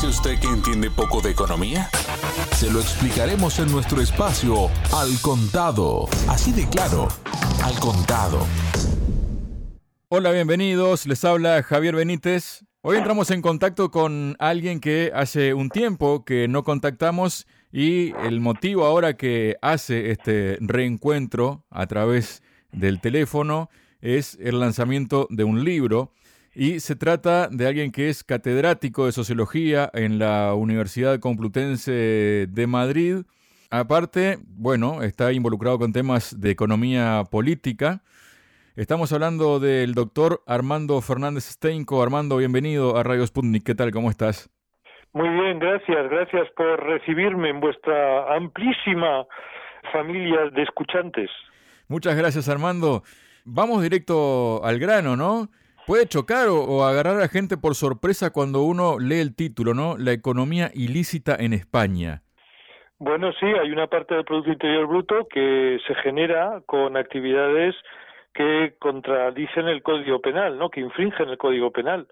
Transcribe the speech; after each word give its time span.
dice 0.00 0.06
usted 0.18 0.40
que 0.40 0.46
entiende 0.46 0.90
poco 0.90 1.20
de 1.20 1.30
economía? 1.30 1.90
Se 2.52 2.70
lo 2.70 2.80
explicaremos 2.80 3.58
en 3.58 3.70
nuestro 3.70 4.00
espacio 4.00 4.70
Al 4.94 5.20
Contado. 5.20 6.08
Así 6.26 6.52
de 6.52 6.66
claro, 6.70 7.08
Al 7.62 7.78
Contado. 7.80 8.46
Hola, 10.08 10.30
bienvenidos. 10.30 11.06
Les 11.06 11.22
habla 11.22 11.62
Javier 11.62 11.96
Benítez. 11.96 12.64
Hoy 12.80 12.96
entramos 12.96 13.30
en 13.30 13.42
contacto 13.42 13.90
con 13.90 14.36
alguien 14.38 14.80
que 14.80 15.12
hace 15.14 15.52
un 15.52 15.68
tiempo 15.68 16.24
que 16.24 16.48
no 16.48 16.64
contactamos 16.64 17.46
y 17.70 18.14
el 18.24 18.40
motivo 18.40 18.86
ahora 18.86 19.18
que 19.18 19.56
hace 19.60 20.12
este 20.12 20.56
reencuentro 20.62 21.66
a 21.68 21.86
través 21.86 22.42
del 22.72 23.02
teléfono 23.02 23.68
es 24.00 24.38
el 24.40 24.60
lanzamiento 24.60 25.26
de 25.28 25.44
un 25.44 25.62
libro 25.62 26.14
y 26.54 26.80
se 26.80 26.96
trata 26.96 27.48
de 27.48 27.66
alguien 27.66 27.92
que 27.92 28.08
es 28.08 28.24
catedrático 28.24 29.06
de 29.06 29.12
sociología 29.12 29.88
en 29.94 30.18
la 30.18 30.54
Universidad 30.54 31.20
Complutense 31.20 32.46
de 32.48 32.66
Madrid. 32.66 33.22
Aparte, 33.70 34.38
bueno, 34.46 35.02
está 35.02 35.32
involucrado 35.32 35.78
con 35.78 35.92
temas 35.92 36.40
de 36.40 36.50
economía 36.50 37.22
política. 37.30 38.02
Estamos 38.74 39.12
hablando 39.12 39.60
del 39.60 39.94
doctor 39.94 40.42
Armando 40.46 41.00
Fernández 41.00 41.44
Steinco. 41.44 42.02
Armando, 42.02 42.36
bienvenido 42.36 42.96
a 42.96 43.02
Radio 43.04 43.26
Sputnik. 43.26 43.64
¿Qué 43.64 43.74
tal? 43.74 43.92
¿Cómo 43.92 44.10
estás? 44.10 44.50
Muy 45.12 45.28
bien, 45.28 45.58
gracias. 45.58 46.10
Gracias 46.10 46.48
por 46.56 46.82
recibirme 46.84 47.50
en 47.50 47.60
vuestra 47.60 48.34
amplísima 48.34 49.26
familia 49.92 50.50
de 50.52 50.62
escuchantes. 50.62 51.30
Muchas 51.88 52.16
gracias, 52.16 52.48
Armando. 52.48 53.02
Vamos 53.44 53.82
directo 53.82 54.64
al 54.64 54.78
grano, 54.78 55.16
¿no? 55.16 55.48
Puede 55.86 56.06
chocar 56.06 56.48
o, 56.48 56.84
agarrar 56.84 57.20
a 57.20 57.28
gente 57.28 57.56
por 57.56 57.74
sorpresa 57.74 58.30
cuando 58.32 58.62
uno 58.62 58.98
lee 58.98 59.20
el 59.20 59.34
título, 59.34 59.74
¿no? 59.74 59.96
La 59.98 60.12
economía 60.12 60.70
ilícita 60.74 61.36
en 61.38 61.52
España. 61.52 62.22
Bueno, 62.98 63.32
sí, 63.32 63.46
hay 63.46 63.70
una 63.70 63.86
parte 63.86 64.14
del 64.14 64.24
Producto 64.24 64.52
Interior 64.52 64.86
Bruto 64.86 65.26
que 65.28 65.78
se 65.86 65.94
genera 65.96 66.60
con 66.66 66.96
actividades 66.96 67.74
que 68.34 68.74
contradicen 68.78 69.68
el 69.68 69.82
Código 69.82 70.20
Penal, 70.20 70.58
¿no? 70.58 70.70
Que 70.70 70.80
infringen 70.80 71.30
el 71.30 71.38
Código 71.38 71.70
Penal. 71.70 72.06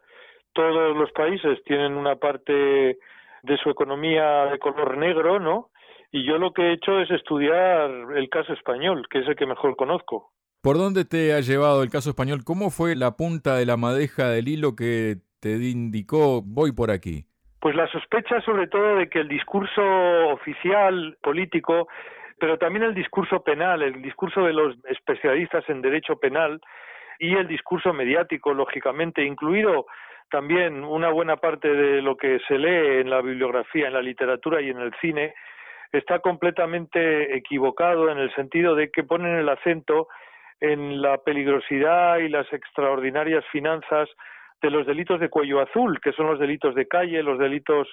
Todos 0.54 0.96
los 0.96 1.12
países 1.12 1.62
tienen 1.64 1.92
una 1.92 2.16
parte 2.16 2.98
de 3.42 3.56
su 3.62 3.70
economía 3.70 4.46
de 4.46 4.58
color 4.58 4.96
negro, 4.96 5.38
¿no? 5.38 5.70
Y 6.10 6.26
yo 6.26 6.38
lo 6.38 6.52
que 6.52 6.62
he 6.62 6.72
hecho 6.72 7.00
es 7.00 7.10
estudiar 7.10 7.90
el 8.16 8.28
caso 8.30 8.52
español, 8.54 9.06
que 9.10 9.20
es 9.20 9.28
el 9.28 9.36
que 9.36 9.46
mejor 9.46 9.76
conozco. 9.76 10.32
¿Por 10.68 10.76
dónde 10.76 11.06
te 11.06 11.32
ha 11.32 11.40
llevado 11.40 11.82
el 11.82 11.88
caso 11.88 12.10
español? 12.10 12.40
¿Cómo 12.44 12.68
fue 12.68 12.94
la 12.94 13.16
punta 13.16 13.56
de 13.56 13.64
la 13.64 13.78
madeja 13.78 14.28
del 14.28 14.48
hilo 14.48 14.76
que 14.76 15.14
te 15.40 15.52
indicó 15.56 16.42
voy 16.44 16.72
por 16.72 16.90
aquí? 16.90 17.24
Pues 17.58 17.74
la 17.74 17.88
sospecha 17.88 18.42
sobre 18.42 18.66
todo 18.66 18.96
de 18.96 19.08
que 19.08 19.20
el 19.20 19.28
discurso 19.28 19.80
oficial 20.28 21.16
político, 21.22 21.88
pero 22.38 22.58
también 22.58 22.82
el 22.82 22.94
discurso 22.94 23.42
penal, 23.42 23.80
el 23.80 24.02
discurso 24.02 24.42
de 24.42 24.52
los 24.52 24.76
especialistas 24.90 25.64
en 25.70 25.80
derecho 25.80 26.16
penal 26.16 26.60
y 27.18 27.34
el 27.34 27.48
discurso 27.48 27.94
mediático, 27.94 28.52
lógicamente, 28.52 29.24
incluido 29.24 29.86
también 30.30 30.84
una 30.84 31.08
buena 31.08 31.38
parte 31.38 31.72
de 31.72 32.02
lo 32.02 32.14
que 32.18 32.40
se 32.46 32.58
lee 32.58 33.00
en 33.00 33.08
la 33.08 33.22
bibliografía, 33.22 33.86
en 33.86 33.94
la 33.94 34.02
literatura 34.02 34.60
y 34.60 34.68
en 34.68 34.80
el 34.80 34.92
cine, 35.00 35.32
está 35.92 36.18
completamente 36.18 37.34
equivocado 37.34 38.10
en 38.10 38.18
el 38.18 38.30
sentido 38.34 38.74
de 38.74 38.90
que 38.90 39.02
ponen 39.02 39.34
el 39.38 39.48
acento 39.48 40.08
en 40.60 41.00
la 41.00 41.18
peligrosidad 41.18 42.18
y 42.18 42.28
las 42.28 42.52
extraordinarias 42.52 43.44
finanzas 43.52 44.08
de 44.60 44.70
los 44.70 44.86
delitos 44.86 45.20
de 45.20 45.28
cuello 45.28 45.60
azul, 45.60 46.00
que 46.00 46.12
son 46.12 46.26
los 46.26 46.38
delitos 46.38 46.74
de 46.74 46.88
calle, 46.88 47.22
los 47.22 47.38
delitos, 47.38 47.88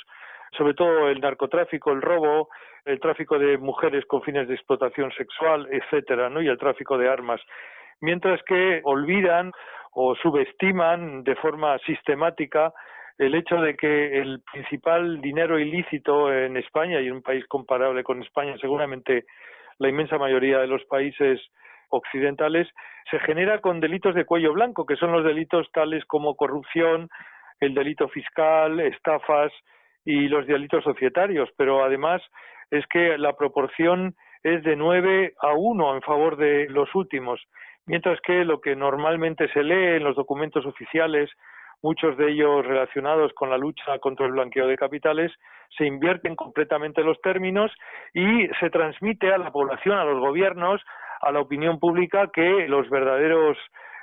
sobre 0.58 0.74
todo 0.74 1.10
el 1.10 1.20
narcotráfico, 1.20 1.92
el 1.92 2.02
robo, 2.02 2.50
el 2.86 3.00
tráfico 3.00 3.38
de 3.38 3.58
mujeres 3.58 4.06
con 4.06 4.22
fines 4.24 4.48
de 4.48 4.56
explotación 4.56 5.12
sexual, 5.12 5.68
etcétera, 5.72 6.30
¿no? 6.30 6.42
y 6.42 6.48
el 6.48 6.58
tráfico 6.58 6.98
de 6.98 7.10
armas. 7.10 7.42
Mientras 8.02 8.42
que 8.44 8.81
olvidan 8.84 9.52
o 9.92 10.16
subestiman 10.16 11.24
de 11.24 11.36
forma 11.36 11.78
sistemática 11.80 12.74
el 13.18 13.34
hecho 13.34 13.56
de 13.62 13.75
que 13.75 14.20
el 14.20 14.42
principal 14.52 15.22
dinero 15.22 15.58
ilícito 15.58 16.34
en 16.34 16.58
España 16.58 17.00
y 17.00 17.08
en 17.08 17.14
un 17.14 17.22
país 17.22 17.46
comparable 17.48 18.04
con 18.04 18.22
España, 18.22 18.58
seguramente 18.59 19.25
la 19.78 19.90
inmensa 19.90 20.18
mayoría 20.18 20.59
de 20.59 20.68
los 20.68 20.84
países 20.86 21.40
occidentales, 21.97 22.67
se 23.09 23.19
genera 23.19 23.59
con 23.61 23.79
delitos 23.79 24.16
de 24.16 24.25
cuello 24.25 24.53
blanco, 24.53 24.85
que 24.85 24.95
son 24.95 25.11
los 25.11 25.23
delitos 25.23 25.69
tales 25.72 26.03
como 26.06 26.35
corrupción, 26.35 27.09
el 27.59 27.73
delito 27.73 28.07
fiscal, 28.09 28.79
estafas 28.79 29.51
y 30.03 30.28
los 30.28 30.45
delitos 30.47 30.83
societarios, 30.83 31.50
pero 31.57 31.83
además 31.83 32.22
es 32.72 32.85
que 32.88 33.17
la 33.17 33.33
proporción 33.33 34.16
es 34.44 34.63
de 34.63 34.75
9 34.75 35.33
a 35.41 35.53
1 35.53 35.95
en 35.95 36.01
favor 36.01 36.38
de 36.38 36.67
los 36.69 36.94
últimos, 36.94 37.41
mientras 37.85 38.19
que 38.22 38.45
lo 38.45 38.62
que 38.62 38.75
normalmente 38.75 39.47
se 39.50 39.63
lee 39.63 39.97
en 39.97 40.03
los 40.03 40.16
documentos 40.16 40.66
oficiales, 40.66 41.29
muchos 41.81 42.17
de 42.17 42.31
ellos 42.31 42.66
relacionados 42.66 43.33
con 43.33 43.50
la 43.50 43.57
lucha 43.57 44.00
contra 44.00 44.25
el 44.25 44.33
blanqueo 44.33 44.67
de 44.67 44.77
capitales, 44.77 45.31
se 45.77 45.85
invierten 45.85 46.35
completamente 46.35 47.03
los 47.03 47.19
términos 47.22 47.72
y 48.13 48.47
se 48.59 48.69
transmite 48.69 49.31
a 49.31 49.38
la 49.38 49.51
población, 49.51 49.97
a 49.97 50.06
los 50.06 50.19
gobiernos, 50.19 50.81
a 51.22 51.31
la 51.31 51.40
opinión 51.40 51.80
pública 51.80 52.30
que 52.34 52.68
los 52.68 52.90
verdaderos 52.90 53.58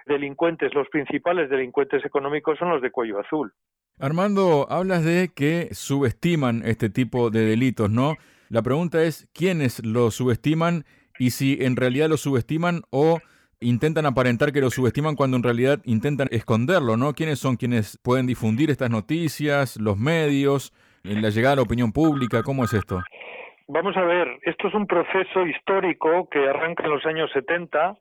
delincuentes, 0.06 0.74
los 0.74 0.88
principales 0.88 1.48
delincuentes 1.50 2.04
económicos 2.04 2.58
son 2.58 2.70
los 2.70 2.82
de 2.82 2.90
cuello 2.90 3.20
azul. 3.20 3.52
Armando, 3.98 4.66
hablas 4.70 5.04
de 5.04 5.30
que 5.34 5.68
subestiman 5.72 6.62
este 6.64 6.90
tipo 6.90 7.30
de 7.30 7.46
delitos, 7.46 7.90
¿no? 7.90 8.16
La 8.48 8.62
pregunta 8.62 9.02
es, 9.02 9.28
¿quiénes 9.32 9.84
lo 9.84 10.10
subestiman 10.10 10.84
y 11.18 11.30
si 11.30 11.58
en 11.60 11.76
realidad 11.76 12.08
lo 12.08 12.16
subestiman 12.16 12.82
o 12.90 13.20
intentan 13.60 14.06
aparentar 14.06 14.52
que 14.52 14.60
lo 14.60 14.70
subestiman 14.70 15.14
cuando 15.14 15.36
en 15.36 15.42
realidad 15.42 15.80
intentan 15.84 16.28
esconderlo, 16.32 16.96
¿no? 16.96 17.12
¿Quiénes 17.14 17.38
son 17.38 17.56
quienes 17.56 17.98
pueden 18.02 18.26
difundir 18.26 18.70
estas 18.70 18.90
noticias, 18.90 19.76
los 19.76 19.96
medios, 19.96 20.72
en 21.04 21.22
la 21.22 21.30
llegada 21.30 21.54
a 21.54 21.56
la 21.56 21.62
opinión 21.62 21.92
pública? 21.92 22.42
¿Cómo 22.42 22.64
es 22.64 22.72
esto? 22.72 23.02
Vamos 23.68 23.96
a 23.96 24.02
ver, 24.02 24.38
esto 24.42 24.68
es 24.68 24.74
un 24.74 24.86
proceso 24.86 25.46
histórico 25.46 26.28
que 26.28 26.48
arranca 26.48 26.84
en 26.84 26.90
los 26.90 27.06
años 27.06 27.30
70 27.32 27.96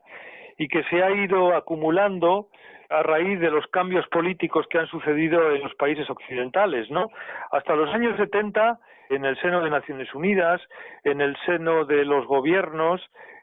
y 0.58 0.68
que 0.68 0.82
se 0.84 1.02
ha 1.02 1.10
ido 1.10 1.54
acumulando 1.54 2.48
a 2.90 3.02
raíz 3.02 3.40
de 3.40 3.50
los 3.50 3.66
cambios 3.68 4.06
políticos 4.08 4.66
que 4.68 4.78
han 4.78 4.88
sucedido 4.88 5.54
en 5.54 5.62
los 5.62 5.74
países 5.76 6.10
occidentales, 6.10 6.90
¿no? 6.90 7.10
Hasta 7.52 7.76
los 7.76 7.88
años 7.94 8.16
70, 8.16 8.78
en 9.10 9.24
el 9.24 9.40
seno 9.40 9.62
de 9.62 9.70
Naciones 9.70 10.12
Unidas, 10.14 10.60
en 11.04 11.20
el 11.20 11.36
seno 11.46 11.84
de 11.84 12.04
los 12.04 12.26
gobiernos, 12.26 13.00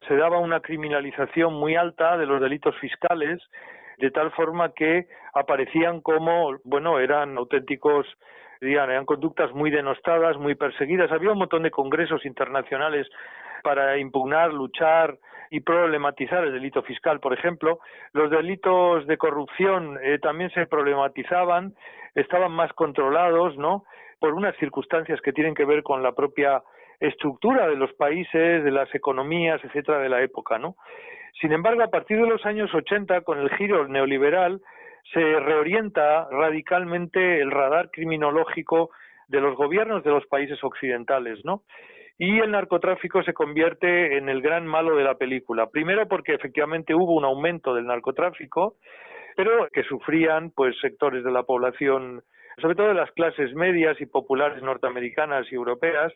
se 0.07 0.15
daba 0.15 0.39
una 0.39 0.59
criminalización 0.59 1.53
muy 1.53 1.75
alta 1.75 2.17
de 2.17 2.25
los 2.25 2.41
delitos 2.41 2.75
fiscales, 2.79 3.39
de 3.97 4.11
tal 4.11 4.31
forma 4.31 4.73
que 4.73 5.07
aparecían 5.33 6.01
como, 6.01 6.57
bueno, 6.63 6.99
eran 6.99 7.37
auténticos 7.37 8.05
eran 8.61 9.05
conductas 9.05 9.51
muy 9.53 9.71
denostadas, 9.71 10.37
muy 10.37 10.55
perseguidas. 10.55 11.11
Había 11.11 11.31
un 11.31 11.39
montón 11.39 11.63
de 11.63 11.71
congresos 11.71 12.25
internacionales 12.25 13.07
para 13.63 13.97
impugnar, 13.97 14.53
luchar 14.53 15.17
y 15.49 15.61
problematizar 15.61 16.43
el 16.43 16.53
delito 16.53 16.83
fiscal, 16.83 17.19
por 17.19 17.33
ejemplo. 17.33 17.79
Los 18.13 18.29
delitos 18.29 19.07
de 19.07 19.17
corrupción 19.17 19.97
eh, 20.03 20.19
también 20.19 20.49
se 20.51 20.67
problematizaban, 20.67 21.73
estaban 22.15 22.51
más 22.51 22.71
controlados, 22.73 23.57
¿no? 23.57 23.85
Por 24.19 24.33
unas 24.33 24.55
circunstancias 24.57 25.19
que 25.21 25.33
tienen 25.33 25.55
que 25.55 25.65
ver 25.65 25.81
con 25.83 26.03
la 26.03 26.11
propia 26.11 26.61
estructura 26.99 27.67
de 27.67 27.77
los 27.77 27.93
países, 27.93 28.63
de 28.63 28.71
las 28.71 28.93
economías, 28.93 29.63
etcétera, 29.63 29.99
de 29.99 30.09
la 30.09 30.21
época, 30.21 30.59
¿no? 30.59 30.75
Sin 31.39 31.53
embargo, 31.53 31.81
a 31.83 31.89
partir 31.89 32.19
de 32.19 32.27
los 32.27 32.45
años 32.45 32.73
80, 32.73 33.21
con 33.21 33.39
el 33.39 33.49
giro 33.51 33.87
neoliberal, 33.87 34.61
se 35.13 35.19
reorienta 35.39 36.27
radicalmente 36.29 37.41
el 37.41 37.51
radar 37.51 37.89
criminológico 37.91 38.91
de 39.27 39.41
los 39.41 39.55
gobiernos 39.55 40.03
de 40.03 40.11
los 40.11 40.25
países 40.27 40.63
occidentales, 40.63 41.39
¿no? 41.45 41.63
Y 42.17 42.39
el 42.39 42.51
narcotráfico 42.51 43.23
se 43.23 43.33
convierte 43.33 44.17
en 44.17 44.27
el 44.27 44.41
gran 44.41 44.67
malo 44.67 44.95
de 44.95 45.03
la 45.03 45.15
película. 45.15 45.67
Primero 45.67 46.07
porque 46.07 46.33
efectivamente 46.33 46.93
hubo 46.93 47.13
un 47.13 47.23
aumento 47.23 47.73
del 47.73 47.85
narcotráfico, 47.85 48.75
pero 49.37 49.69
que 49.71 49.83
sufrían 49.83 50.51
pues 50.51 50.75
sectores 50.81 51.23
de 51.23 51.31
la 51.31 51.43
población, 51.43 52.21
sobre 52.61 52.75
todo 52.75 52.89
de 52.89 52.95
las 52.95 53.11
clases 53.11 53.53
medias 53.53 53.99
y 54.01 54.05
populares 54.05 54.61
norteamericanas 54.61 55.49
y 55.49 55.55
europeas, 55.55 56.11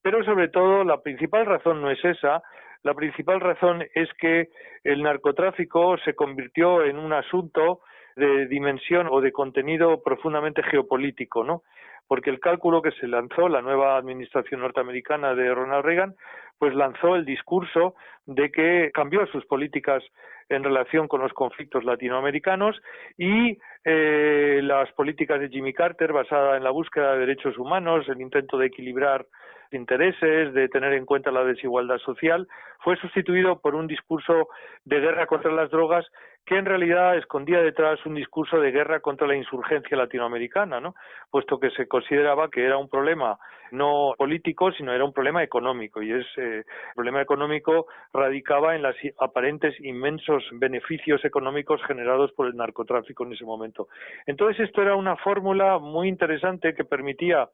pero 0.00 0.22
sobre 0.22 0.48
todo 0.48 0.84
la 0.84 1.00
principal 1.02 1.44
razón 1.44 1.82
no 1.82 1.90
es 1.90 2.04
esa, 2.04 2.40
la 2.84 2.94
principal 2.94 3.40
razón 3.40 3.84
es 3.94 4.08
que 4.20 4.48
el 4.84 5.02
narcotráfico 5.02 5.96
se 6.04 6.14
convirtió 6.14 6.84
en 6.84 6.98
un 6.98 7.12
asunto 7.12 7.80
de 8.18 8.46
dimensión 8.46 9.08
o 9.10 9.20
de 9.20 9.32
contenido 9.32 10.02
profundamente 10.02 10.62
geopolítico, 10.62 11.44
¿no? 11.44 11.62
Porque 12.06 12.30
el 12.30 12.40
cálculo 12.40 12.82
que 12.82 12.92
se 12.92 13.06
lanzó 13.06 13.48
la 13.48 13.62
nueva 13.62 13.96
administración 13.96 14.60
norteamericana 14.60 15.34
de 15.34 15.54
Ronald 15.54 15.84
Reagan, 15.84 16.14
pues 16.58 16.74
lanzó 16.74 17.16
el 17.16 17.24
discurso 17.24 17.94
de 18.26 18.50
que 18.50 18.90
cambió 18.92 19.26
sus 19.26 19.46
políticas 19.46 20.02
en 20.48 20.64
relación 20.64 21.08
con 21.08 21.20
los 21.20 21.32
conflictos 21.32 21.84
latinoamericanos 21.84 22.80
y 23.16 23.58
eh, 23.84 24.60
las 24.62 24.90
políticas 24.92 25.40
de 25.40 25.48
Jimmy 25.48 25.72
Carter 25.72 26.12
basada 26.12 26.56
en 26.56 26.64
la 26.64 26.70
búsqueda 26.70 27.12
de 27.12 27.20
derechos 27.20 27.56
humanos, 27.58 28.08
el 28.08 28.20
intento 28.20 28.58
de 28.58 28.66
equilibrar 28.66 29.26
intereses, 29.70 30.54
de 30.54 30.68
tener 30.68 30.94
en 30.94 31.04
cuenta 31.04 31.30
la 31.30 31.44
desigualdad 31.44 31.98
social, 31.98 32.48
fue 32.80 32.96
sustituido 32.96 33.60
por 33.60 33.74
un 33.74 33.86
discurso 33.86 34.48
de 34.84 35.00
guerra 35.00 35.26
contra 35.26 35.52
las 35.52 35.70
drogas 35.70 36.06
que 36.46 36.56
en 36.56 36.64
realidad 36.64 37.16
escondía 37.16 37.60
detrás 37.60 38.04
un 38.06 38.14
discurso 38.14 38.58
de 38.58 38.70
guerra 38.70 39.00
contra 39.00 39.26
la 39.26 39.36
insurgencia 39.36 39.96
latinoamericana, 39.96 40.80
¿no? 40.80 40.94
puesto 41.30 41.60
que 41.60 41.70
se 41.70 41.86
consideraba 41.86 42.48
que 42.48 42.64
era 42.64 42.78
un 42.78 42.88
problema 42.88 43.38
no 43.70 44.14
político, 44.16 44.72
sino 44.72 44.92
era 44.92 45.04
un 45.04 45.12
problema 45.12 45.42
económico, 45.42 46.02
y 46.02 46.12
ese 46.12 46.60
eh, 46.60 46.64
problema 46.94 47.20
económico 47.20 47.86
radicaba 48.12 48.74
en 48.74 48.82
los 48.82 48.96
aparentes 49.18 49.78
inmensos 49.80 50.42
beneficios 50.52 51.24
económicos 51.24 51.82
generados 51.86 52.32
por 52.32 52.46
el 52.46 52.56
narcotráfico 52.56 53.24
en 53.24 53.32
ese 53.32 53.44
momento. 53.44 53.88
Entonces, 54.26 54.68
esto 54.68 54.82
era 54.82 54.96
una 54.96 55.16
fórmula 55.16 55.78
muy 55.78 56.08
interesante 56.08 56.74
que 56.74 56.84
permitía 56.84 57.48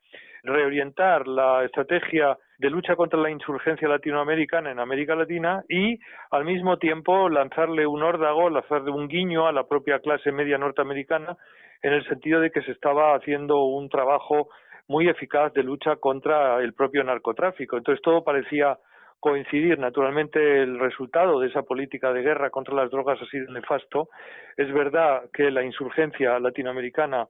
reorientar 0.44 1.26
la 1.26 1.64
estrategia 1.64 2.36
de 2.58 2.70
lucha 2.70 2.94
contra 2.94 3.18
la 3.18 3.30
insurgencia 3.30 3.88
latinoamericana 3.88 4.70
en 4.70 4.78
América 4.78 5.16
Latina 5.16 5.64
y 5.68 5.98
al 6.30 6.44
mismo 6.44 6.76
tiempo 6.78 7.28
lanzarle 7.28 7.86
un 7.86 8.02
órdago, 8.02 8.50
lanzarle 8.50 8.90
un 8.90 9.08
guiño 9.08 9.46
a 9.48 9.52
la 9.52 9.64
propia 9.64 9.98
clase 9.98 10.30
media 10.30 10.58
norteamericana 10.58 11.36
en 11.82 11.92
el 11.94 12.06
sentido 12.06 12.40
de 12.40 12.50
que 12.50 12.62
se 12.62 12.72
estaba 12.72 13.14
haciendo 13.14 13.64
un 13.64 13.88
trabajo 13.88 14.48
muy 14.86 15.08
eficaz 15.08 15.52
de 15.54 15.62
lucha 15.62 15.96
contra 15.96 16.60
el 16.60 16.74
propio 16.74 17.02
narcotráfico. 17.04 17.76
Entonces 17.76 18.02
todo 18.02 18.22
parecía 18.22 18.78
coincidir. 19.18 19.78
Naturalmente 19.78 20.62
el 20.62 20.78
resultado 20.78 21.40
de 21.40 21.48
esa 21.48 21.62
política 21.62 22.12
de 22.12 22.22
guerra 22.22 22.50
contra 22.50 22.74
las 22.74 22.90
drogas 22.90 23.20
ha 23.20 23.26
sido 23.26 23.50
nefasto. 23.52 24.08
Es 24.56 24.70
verdad 24.72 25.22
que 25.32 25.50
la 25.50 25.64
insurgencia 25.64 26.38
latinoamericana 26.38 27.26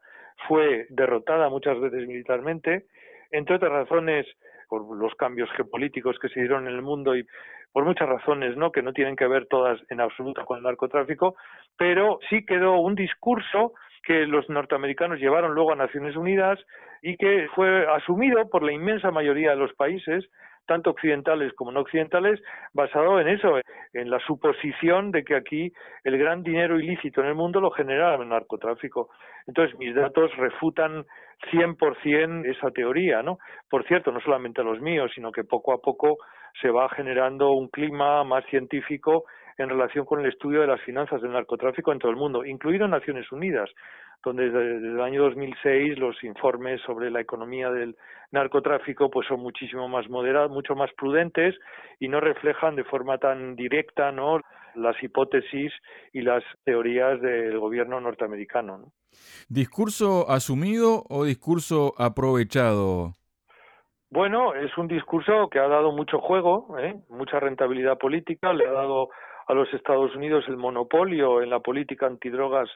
fue 0.48 0.86
derrotada 0.90 1.48
muchas 1.48 1.78
veces 1.80 2.06
militarmente, 2.06 2.86
entre 3.34 3.56
otras 3.56 3.72
razones 3.72 4.26
por 4.68 4.96
los 4.96 5.14
cambios 5.14 5.50
geopolíticos 5.52 6.18
que 6.18 6.28
se 6.28 6.40
dieron 6.40 6.66
en 6.66 6.74
el 6.74 6.82
mundo 6.82 7.16
y 7.16 7.26
por 7.72 7.84
muchas 7.84 8.08
razones, 8.08 8.56
¿no? 8.56 8.70
que 8.70 8.82
no 8.82 8.92
tienen 8.92 9.16
que 9.16 9.26
ver 9.26 9.46
todas 9.46 9.80
en 9.90 10.00
absoluto 10.00 10.44
con 10.44 10.58
el 10.58 10.64
narcotráfico, 10.64 11.34
pero 11.76 12.20
sí 12.30 12.46
quedó 12.46 12.78
un 12.78 12.94
discurso 12.94 13.74
que 14.04 14.26
los 14.26 14.48
norteamericanos 14.48 15.18
llevaron 15.18 15.54
luego 15.54 15.72
a 15.72 15.76
Naciones 15.76 16.14
Unidas 16.14 16.58
y 17.02 17.16
que 17.16 17.48
fue 17.54 17.86
asumido 17.86 18.48
por 18.48 18.62
la 18.62 18.72
inmensa 18.72 19.10
mayoría 19.10 19.50
de 19.50 19.56
los 19.56 19.72
países 19.74 20.24
tanto 20.66 20.90
occidentales 20.90 21.52
como 21.54 21.72
no 21.72 21.80
occidentales, 21.80 22.40
basado 22.72 23.20
en 23.20 23.28
eso, 23.28 23.58
en 23.92 24.10
la 24.10 24.18
suposición 24.20 25.10
de 25.10 25.24
que 25.24 25.36
aquí 25.36 25.72
el 26.04 26.18
gran 26.18 26.42
dinero 26.42 26.78
ilícito 26.78 27.20
en 27.20 27.28
el 27.28 27.34
mundo 27.34 27.60
lo 27.60 27.70
genera 27.70 28.14
el 28.14 28.28
narcotráfico. 28.28 29.10
Entonces, 29.46 29.78
mis 29.78 29.94
datos 29.94 30.34
refutan 30.36 31.04
100% 31.50 32.46
esa 32.50 32.70
teoría, 32.70 33.22
¿no? 33.22 33.38
Por 33.68 33.86
cierto, 33.86 34.10
no 34.10 34.20
solamente 34.20 34.62
los 34.62 34.80
míos, 34.80 35.10
sino 35.14 35.32
que 35.32 35.44
poco 35.44 35.72
a 35.72 35.78
poco 35.78 36.18
se 36.60 36.70
va 36.70 36.88
generando 36.88 37.52
un 37.52 37.68
clima 37.68 38.24
más 38.24 38.44
científico 38.46 39.24
en 39.58 39.68
relación 39.68 40.04
con 40.04 40.20
el 40.20 40.26
estudio 40.26 40.60
de 40.60 40.66
las 40.66 40.80
finanzas 40.82 41.22
del 41.22 41.32
narcotráfico 41.32 41.92
en 41.92 41.98
todo 41.98 42.10
el 42.10 42.16
mundo, 42.16 42.44
incluido 42.44 42.88
Naciones 42.88 43.30
Unidas 43.32 43.70
donde 44.24 44.50
desde, 44.50 44.76
el 44.88 45.00
año 45.00 45.22
2006 45.24 45.98
los 45.98 46.22
informes 46.24 46.80
sobre 46.82 47.10
la 47.10 47.20
economía 47.20 47.70
del 47.70 47.96
narcotráfico 48.32 49.10
pues 49.10 49.28
son 49.28 49.40
muchísimo 49.40 49.88
más 49.88 50.08
moderados, 50.08 50.50
mucho 50.50 50.74
más 50.74 50.90
prudentes 50.96 51.54
y 52.00 52.08
no 52.08 52.20
reflejan 52.20 52.74
de 52.74 52.84
forma 52.84 53.18
tan 53.18 53.54
directa 53.54 54.10
¿no? 54.12 54.40
las 54.74 55.00
hipótesis 55.02 55.72
y 56.12 56.22
las 56.22 56.42
teorías 56.64 57.20
del 57.20 57.58
gobierno 57.58 58.00
norteamericano. 58.00 58.92
¿Discurso 59.48 60.28
asumido 60.28 61.04
o 61.08 61.24
discurso 61.24 61.94
aprovechado? 61.98 63.12
Bueno, 64.10 64.54
es 64.54 64.76
un 64.78 64.88
discurso 64.88 65.48
que 65.50 65.58
ha 65.58 65.68
dado 65.68 65.92
mucho 65.92 66.18
juego, 66.18 66.76
¿eh? 66.78 66.94
mucha 67.08 67.40
rentabilidad 67.40 67.98
política, 67.98 68.52
le 68.52 68.66
ha 68.66 68.72
dado 68.72 69.08
a 69.46 69.54
los 69.54 69.72
Estados 69.74 70.14
Unidos 70.14 70.44
el 70.48 70.56
monopolio 70.56 71.42
en 71.42 71.50
la 71.50 71.60
política 71.60 72.06
antidrogas 72.06 72.68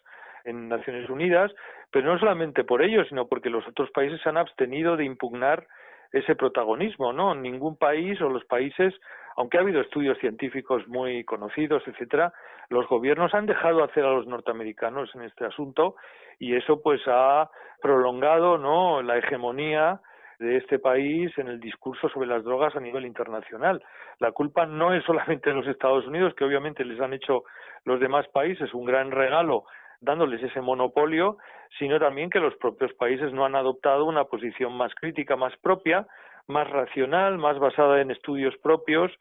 en 0.45 0.69
Naciones 0.69 1.09
Unidas, 1.11 1.53
pero 1.91 2.13
no 2.13 2.19
solamente 2.19 2.65
por 2.65 2.83
ello, 2.83 3.05
sino 3.05 3.27
porque 3.27 3.51
los 3.51 3.67
otros 3.67 3.91
países 3.91 4.21
se 4.23 4.29
han 4.29 4.37
abstenido 4.37 4.97
de 4.97 5.05
impugnar 5.05 5.67
ese 6.13 6.35
protagonismo, 6.35 7.13
¿no? 7.13 7.35
Ningún 7.35 7.77
país 7.77 8.21
o 8.21 8.29
los 8.29 8.45
países, 8.45 8.95
aunque 9.37 9.59
ha 9.59 9.61
habido 9.61 9.81
estudios 9.81 10.19
científicos 10.19 10.87
muy 10.89 11.25
conocidos, 11.25 11.83
etcétera, 11.87 12.33
los 12.71 12.89
gobiernos 12.89 13.35
han 13.35 13.47
dejado 13.47 13.85
hacer 13.85 14.05
a 14.05 14.13
los 14.13 14.27
norteamericanos 14.27 15.15
en 15.15 15.23
este 15.23 15.45
asunto 15.45 15.97
y 16.39 16.57
eso 16.57 16.81
pues 16.83 17.01
ha 17.07 17.51
prolongado, 17.81 18.59
¿no? 18.59 19.03
la 19.03 19.19
hegemonía 19.19 20.01
de 20.39 20.57
este 20.57 20.79
país 20.79 21.37
en 21.39 21.49
el 21.49 21.61
discurso 21.61 22.09
sobre 22.09 22.29
las 22.29 22.45
drogas 22.45 22.75
a 22.77 22.81
nivel 22.81 23.05
internacional. 23.05 23.83
La 24.19 24.33
culpa 24.33 24.67
no 24.67 24.95
es 24.95 25.05
solamente 25.05 25.51
de 25.51 25.57
los 25.57 25.67
Estados 25.67 26.07
Unidos, 26.07 26.35
que 26.35 26.45
obviamente 26.45 26.85
les 26.85 27.01
han 27.01 27.13
hecho 27.13 27.45
los 27.85 28.01
demás 28.01 28.27
países 28.29 28.73
un 28.75 28.85
gran 28.85 29.11
regalo 29.11 29.65
dándoles 30.01 30.43
ese 30.43 30.61
monopolio, 30.61 31.39
sino 31.79 31.99
también 31.99 32.31
que 32.31 32.41
los 32.41 32.55
propios 32.57 32.93
países 32.95 33.33
no 33.33 33.45
han 33.45 33.57
adoptado 33.57 34.05
una 34.05 34.25
posición 34.25 34.73
más 34.73 34.95
crítica, 34.95 35.37
más 35.37 35.57
propia, 35.59 36.07
más 36.47 36.71
racional, 36.71 37.39
más 37.39 37.59
basada 37.59 38.01
en 38.01 38.11
estudios 38.11 38.57
propios, 38.59 39.13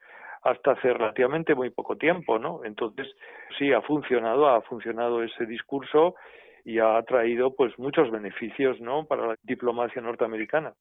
hasta 0.43 0.71
hace 0.71 0.93
relativamente 0.93 1.55
muy 1.55 1.71
poco 1.71 1.97
tiempo, 1.97 2.39
¿no? 2.39 2.63
Entonces, 2.63 3.07
sí, 3.57 3.73
ha 3.73 3.81
funcionado, 3.81 4.47
ha 4.47 4.61
funcionado 4.61 5.23
ese 5.23 5.45
discurso 5.45 6.15
y 6.63 6.79
ha 6.79 7.01
traído 7.03 7.55
pues 7.55 7.77
muchos 7.79 8.11
beneficios, 8.11 8.79
¿no? 8.79 9.05
Para 9.05 9.27
la 9.27 9.35
diplomacia 9.43 10.01
norteamericana. 10.01 10.73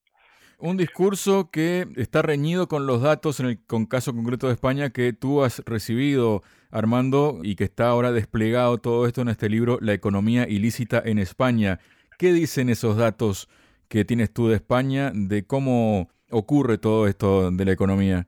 Un 0.58 0.78
discurso 0.78 1.50
que 1.52 1.84
está 1.96 2.22
reñido 2.22 2.66
con 2.66 2.86
los 2.86 3.02
datos 3.02 3.40
en 3.40 3.46
el 3.46 3.58
con 3.66 3.84
caso 3.84 4.14
concreto 4.14 4.46
de 4.46 4.54
España 4.54 4.88
que 4.88 5.12
tú 5.12 5.42
has 5.42 5.62
recibido, 5.66 6.40
Armando, 6.70 7.40
y 7.42 7.56
que 7.56 7.64
está 7.64 7.88
ahora 7.88 8.10
desplegado 8.10 8.78
todo 8.78 9.06
esto 9.06 9.20
en 9.20 9.28
este 9.28 9.50
libro, 9.50 9.76
La 9.82 9.92
economía 9.92 10.48
ilícita 10.48 11.02
en 11.04 11.18
España. 11.18 11.78
¿Qué 12.18 12.32
dicen 12.32 12.70
esos 12.70 12.96
datos 12.96 13.50
que 13.90 14.06
tienes 14.06 14.32
tú 14.32 14.48
de 14.48 14.54
España 14.54 15.10
de 15.12 15.46
cómo 15.46 16.08
ocurre 16.30 16.78
todo 16.78 17.06
esto 17.06 17.50
de 17.50 17.64
la 17.66 17.72
economía? 17.72 18.26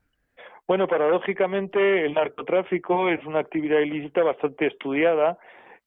Bueno, 0.66 0.86
paradójicamente 0.86 2.04
el 2.04 2.12
narcotráfico 2.12 3.08
es 3.08 3.24
una 3.24 3.38
actividad 3.38 3.80
ilícita 3.80 4.22
bastante 4.22 4.66
estudiada 4.66 5.38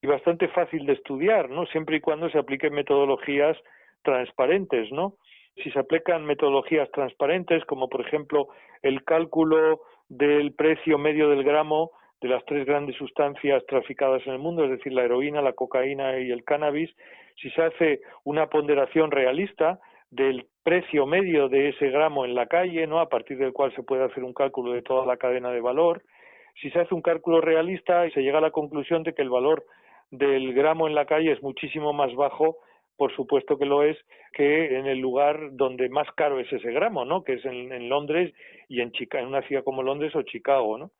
y 0.02 0.08
bastante 0.08 0.48
fácil 0.48 0.88
de 0.88 0.94
estudiar, 0.94 1.52
¿no? 1.52 1.68
Siempre 1.68 1.98
y 1.98 2.00
cuando 2.00 2.32
se 2.32 2.40
apliquen 2.40 2.74
metodologías 2.74 3.56
transparentes, 4.02 4.92
¿no? 4.92 5.18
Si 5.56 5.70
se 5.72 5.80
aplican 5.80 6.26
metodologías 6.26 6.90
transparentes, 6.92 7.64
como 7.66 7.90
por 7.90 8.02
ejemplo 8.02 8.48
el 8.82 9.04
cálculo 9.04 9.82
del 10.10 10.54
precio 10.54 10.98
medio 10.98 11.30
del 11.30 11.44
gramo 11.44 11.92
de 12.22 12.30
las 12.30 12.46
tres 12.46 12.66
grandes 12.66 12.96
sustancias 12.98 13.64
traficadas 13.68 14.26
en 14.28 14.34
el 14.34 14.40
mundo, 14.40 14.64
es 14.64 14.72
decir, 14.72 14.94
la 14.94 15.04
heroína, 15.04 15.42
la 15.42 15.54
cocaína 15.54 16.20
y 16.20 16.32
el 16.32 16.44
cannabis, 16.44 16.92
si 17.42 17.50
se 17.50 17.62
hace 17.64 18.02
una 18.24 18.48
ponderación 18.48 19.10
realista 19.10 19.80
del 20.12 20.46
precio 20.64 21.06
medio 21.06 21.50
de 21.50 21.70
ese 21.70 21.90
gramo 21.90 22.26
en 22.26 22.36
la 22.36 22.46
calle, 22.46 22.86
¿no? 22.86 23.00
a 23.00 23.10
partir 23.10 23.38
del 23.38 23.54
cual 23.54 23.74
se 23.76 23.82
puede 23.82 24.04
hacer 24.04 24.24
un 24.24 24.34
cálculo 24.34 24.74
de 24.74 24.84
toda 24.84 25.06
la 25.06 25.18
cadena 25.18 25.50
de 25.50 25.62
valor, 25.62 26.04
si 26.62 26.70
se 26.70 26.80
hace 26.80 26.94
un 26.94 27.02
cálculo 27.02 27.42
realista 27.42 28.06
y 28.06 28.12
se 28.12 28.22
llega 28.22 28.38
a 28.38 28.42
la 28.42 28.52
conclusión 28.52 29.04
de 29.04 29.14
que 29.14 29.22
el 29.22 29.30
valor 29.30 29.66
del 30.12 30.54
gramo 30.54 30.88
en 30.88 30.96
la 30.96 31.06
calle 31.06 31.32
es 31.32 31.42
muchísimo 31.42 31.94
más 31.94 32.14
bajo 32.14 32.58
por 33.02 33.16
supuesto 33.16 33.58
que 33.58 33.66
lo 33.66 33.82
es, 33.82 33.98
que 34.32 34.78
en 34.78 34.86
el 34.86 35.00
lugar 35.00 35.40
donde 35.54 35.90
más 35.90 36.08
caro 36.12 36.40
es 36.40 36.54
ese 36.54 36.72
gramo, 36.72 37.04
¿no? 37.04 37.24
Que 37.24 37.34
es 37.34 37.46
en, 37.46 37.90
Londres 37.90 38.32
y 38.70 38.80
en, 38.80 38.92
Chica, 38.92 39.20
en 39.20 39.26
una 39.26 39.42
ciudad 39.42 39.64
como 39.64 39.82
Londres 39.82 40.16
o 40.16 40.22
Chicago, 40.22 40.78
¿no? 40.78 40.92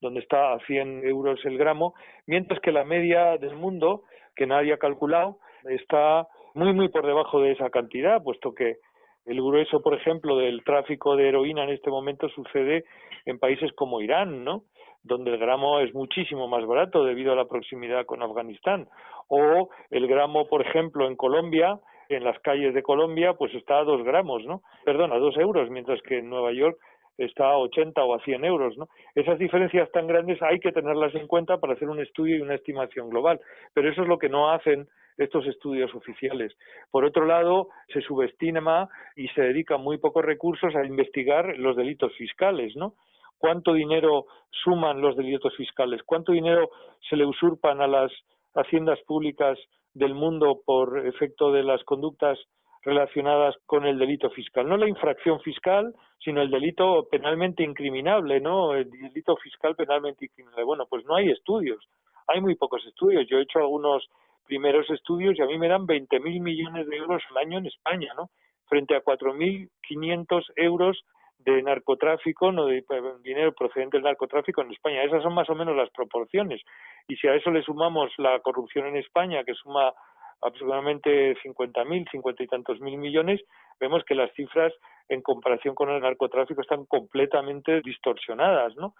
Donde 0.00 0.20
está 0.20 0.54
a 0.54 0.60
100 0.60 1.04
euros 1.04 1.38
el 1.44 1.58
gramo, 1.58 1.92
mientras 2.24 2.60
que 2.60 2.72
la 2.72 2.84
media 2.84 3.36
del 3.36 3.56
mundo, 3.56 4.04
que 4.34 4.46
nadie 4.46 4.72
ha 4.72 4.78
calculado, 4.78 5.36
está 5.68 6.26
muy, 6.54 6.72
muy 6.72 6.88
por 6.88 7.04
debajo 7.04 7.42
de 7.42 7.52
esa 7.52 7.68
cantidad, 7.68 8.22
puesto 8.22 8.54
que 8.54 8.78
el 9.26 9.36
grueso, 9.36 9.82
por 9.82 9.92
ejemplo, 9.92 10.38
del 10.38 10.64
tráfico 10.64 11.14
de 11.14 11.28
heroína 11.28 11.64
en 11.64 11.70
este 11.72 11.90
momento 11.90 12.30
sucede 12.30 12.84
en 13.26 13.38
países 13.38 13.70
como 13.74 14.00
Irán, 14.00 14.44
¿no? 14.44 14.64
Donde 15.02 15.32
el 15.32 15.38
gramo 15.38 15.80
es 15.80 15.94
muchísimo 15.94 16.48
más 16.48 16.66
barato 16.66 17.04
debido 17.04 17.32
a 17.32 17.36
la 17.36 17.46
proximidad 17.46 18.06
con 18.06 18.22
Afganistán. 18.22 18.88
O 19.28 19.70
el 19.90 20.06
gramo, 20.06 20.48
por 20.48 20.66
ejemplo, 20.66 21.06
en 21.06 21.16
Colombia, 21.16 21.78
en 22.08 22.24
las 22.24 22.38
calles 22.40 22.74
de 22.74 22.82
Colombia, 22.82 23.34
pues 23.34 23.54
está 23.54 23.78
a 23.78 23.84
dos 23.84 24.02
gramos, 24.02 24.44
¿no? 24.44 24.62
Perdón, 24.84 25.12
a 25.12 25.18
dos 25.18 25.36
euros, 25.36 25.70
mientras 25.70 26.02
que 26.02 26.18
en 26.18 26.28
Nueva 26.28 26.52
York 26.52 26.78
está 27.18 27.50
a 27.50 27.58
80 27.58 28.02
o 28.02 28.14
a 28.14 28.20
100 28.20 28.44
euros, 28.44 28.76
¿no? 28.76 28.88
Esas 29.14 29.38
diferencias 29.38 29.90
tan 29.92 30.06
grandes 30.06 30.40
hay 30.42 30.58
que 30.58 30.72
tenerlas 30.72 31.14
en 31.14 31.26
cuenta 31.26 31.58
para 31.58 31.74
hacer 31.74 31.88
un 31.88 32.00
estudio 32.00 32.36
y 32.36 32.40
una 32.40 32.54
estimación 32.54 33.10
global, 33.10 33.40
pero 33.74 33.90
eso 33.90 34.02
es 34.02 34.08
lo 34.08 34.18
que 34.18 34.28
no 34.28 34.50
hacen 34.50 34.88
estos 35.18 35.46
estudios 35.46 35.94
oficiales. 35.94 36.56
Por 36.90 37.04
otro 37.04 37.26
lado, 37.26 37.68
se 37.92 38.00
subestima 38.00 38.88
y 39.16 39.28
se 39.28 39.42
dedican 39.42 39.82
muy 39.82 39.98
pocos 39.98 40.24
recursos 40.24 40.74
a 40.74 40.86
investigar 40.86 41.58
los 41.58 41.76
delitos 41.76 42.14
fiscales, 42.16 42.74
¿no? 42.74 42.94
Cuánto 43.40 43.72
dinero 43.72 44.26
suman 44.62 45.00
los 45.00 45.16
delitos 45.16 45.56
fiscales, 45.56 46.02
cuánto 46.04 46.32
dinero 46.32 46.70
se 47.08 47.16
le 47.16 47.24
usurpan 47.24 47.80
a 47.80 47.86
las 47.86 48.12
haciendas 48.54 49.00
públicas 49.06 49.58
del 49.94 50.14
mundo 50.14 50.60
por 50.64 51.06
efecto 51.06 51.50
de 51.50 51.62
las 51.64 51.82
conductas 51.84 52.38
relacionadas 52.82 53.56
con 53.66 53.86
el 53.86 53.98
delito 53.98 54.30
fiscal, 54.30 54.68
no 54.68 54.76
la 54.76 54.88
infracción 54.88 55.40
fiscal, 55.40 55.94
sino 56.22 56.42
el 56.42 56.50
delito 56.50 57.08
penalmente 57.10 57.62
incriminable, 57.62 58.40
¿no? 58.40 58.74
El 58.74 58.90
delito 58.90 59.36
fiscal 59.36 59.74
penalmente 59.74 60.26
incriminable. 60.26 60.64
Bueno, 60.64 60.86
pues 60.88 61.04
no 61.06 61.16
hay 61.16 61.30
estudios, 61.30 61.82
hay 62.26 62.40
muy 62.40 62.54
pocos 62.56 62.84
estudios. 62.86 63.26
Yo 63.28 63.38
he 63.38 63.42
hecho 63.42 63.58
algunos 63.58 64.08
primeros 64.46 64.88
estudios 64.90 65.38
y 65.38 65.42
a 65.42 65.46
mí 65.46 65.58
me 65.58 65.68
dan 65.68 65.86
20.000 65.86 66.40
millones 66.42 66.86
de 66.88 66.96
euros 66.96 67.22
al 67.30 67.38
año 67.38 67.58
en 67.58 67.66
España, 67.66 68.12
¿no? 68.16 68.28
Frente 68.66 68.94
a 68.94 69.02
4.500 69.02 70.44
euros 70.56 71.04
de 71.44 71.62
narcotráfico, 71.62 72.52
no 72.52 72.66
de 72.66 72.78
eh, 72.78 72.84
dinero 73.22 73.52
procedente 73.52 73.96
del 73.96 74.04
narcotráfico 74.04 74.62
en 74.62 74.72
España. 74.72 75.02
Esas 75.02 75.22
son 75.22 75.34
más 75.34 75.48
o 75.48 75.54
menos 75.54 75.76
las 75.76 75.90
proporciones. 75.90 76.60
Y 77.08 77.16
si 77.16 77.28
a 77.28 77.34
eso 77.34 77.50
le 77.50 77.62
sumamos 77.62 78.12
la 78.18 78.38
corrupción 78.40 78.86
en 78.86 78.96
España, 78.96 79.44
que 79.44 79.54
suma 79.54 79.92
aproximadamente 80.42 81.36
50.000, 81.36 82.10
50 82.10 82.42
y 82.42 82.46
tantos 82.46 82.80
mil 82.80 82.96
millones, 82.98 83.40
vemos 83.78 84.04
que 84.04 84.14
las 84.14 84.32
cifras 84.32 84.72
en 85.08 85.22
comparación 85.22 85.74
con 85.74 85.90
el 85.90 86.00
narcotráfico 86.00 86.62
están 86.62 86.86
completamente 86.86 87.80
distorsionadas, 87.82 88.74
¿no? 88.76 88.94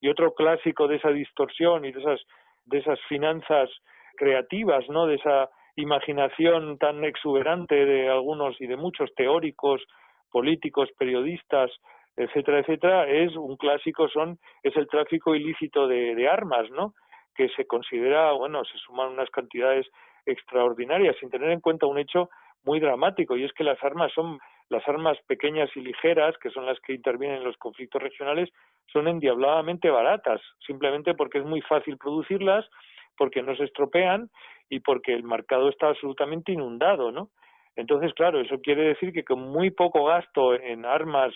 Y 0.00 0.08
otro 0.08 0.34
clásico 0.34 0.88
de 0.88 0.96
esa 0.96 1.10
distorsión 1.10 1.84
y 1.84 1.92
de 1.92 2.00
esas 2.00 2.20
de 2.66 2.78
esas 2.78 3.00
finanzas 3.08 3.70
creativas, 4.16 4.88
¿no? 4.88 5.06
De 5.06 5.16
esa 5.16 5.48
imaginación 5.76 6.78
tan 6.78 7.04
exuberante 7.04 7.74
de 7.74 8.08
algunos 8.08 8.60
y 8.60 8.66
de 8.66 8.76
muchos 8.76 9.14
teóricos, 9.14 9.82
políticos, 10.36 10.90
periodistas, 10.98 11.70
etcétera, 12.14 12.58
etcétera, 12.58 13.08
es 13.08 13.34
un 13.36 13.56
clásico, 13.56 14.06
son 14.10 14.38
es 14.62 14.76
el 14.76 14.86
tráfico 14.86 15.34
ilícito 15.34 15.88
de, 15.88 16.28
armas, 16.28 16.70
¿no? 16.72 16.92
Que 17.34 17.48
se 17.56 17.66
considera, 17.66 18.32
bueno, 18.32 18.62
se 18.66 18.76
suman 18.76 19.12
unas 19.12 19.30
cantidades 19.30 19.86
extraordinarias, 20.26 21.16
sin 21.20 21.30
tener 21.30 21.50
en 21.52 21.60
cuenta 21.60 21.86
un 21.86 21.98
hecho 21.98 22.28
muy 22.66 22.80
dramático, 22.80 23.34
y 23.34 23.44
es 23.44 23.52
que 23.54 23.64
las 23.64 23.82
armas 23.82 24.12
son 24.12 24.38
las 24.68 24.86
armas 24.86 25.16
pequeñas 25.26 25.70
y 25.74 25.80
ligeras, 25.80 26.36
que 26.36 26.50
son 26.50 26.66
las 26.66 26.78
que 26.80 26.92
intervienen 26.92 27.38
en 27.38 27.44
los 27.44 27.56
conflictos 27.56 28.02
regionales, 28.02 28.50
son 28.92 29.08
endiabladamente 29.08 29.88
baratas, 29.88 30.42
simplemente 30.66 31.14
porque 31.14 31.38
es 31.38 31.46
muy 31.46 31.62
fácil 31.62 31.96
producirlas, 31.96 32.68
porque 33.16 33.40
no 33.40 33.56
se 33.56 33.64
estropean 33.64 34.28
y 34.68 34.80
porque 34.80 35.14
el 35.14 35.22
mercado 35.22 35.70
está 35.70 35.88
absolutamente 35.88 36.52
inundado, 36.52 37.10
¿no? 37.10 37.30
Entonces, 37.76 38.12
claro, 38.14 38.40
eso 38.40 38.60
quiere 38.60 38.82
decir 38.88 39.12
que 39.12 39.24
con 39.24 39.40
muy 39.40 39.70
poco 39.70 40.04
gasto 40.06 40.54
en 40.54 40.84
armas, 40.84 41.32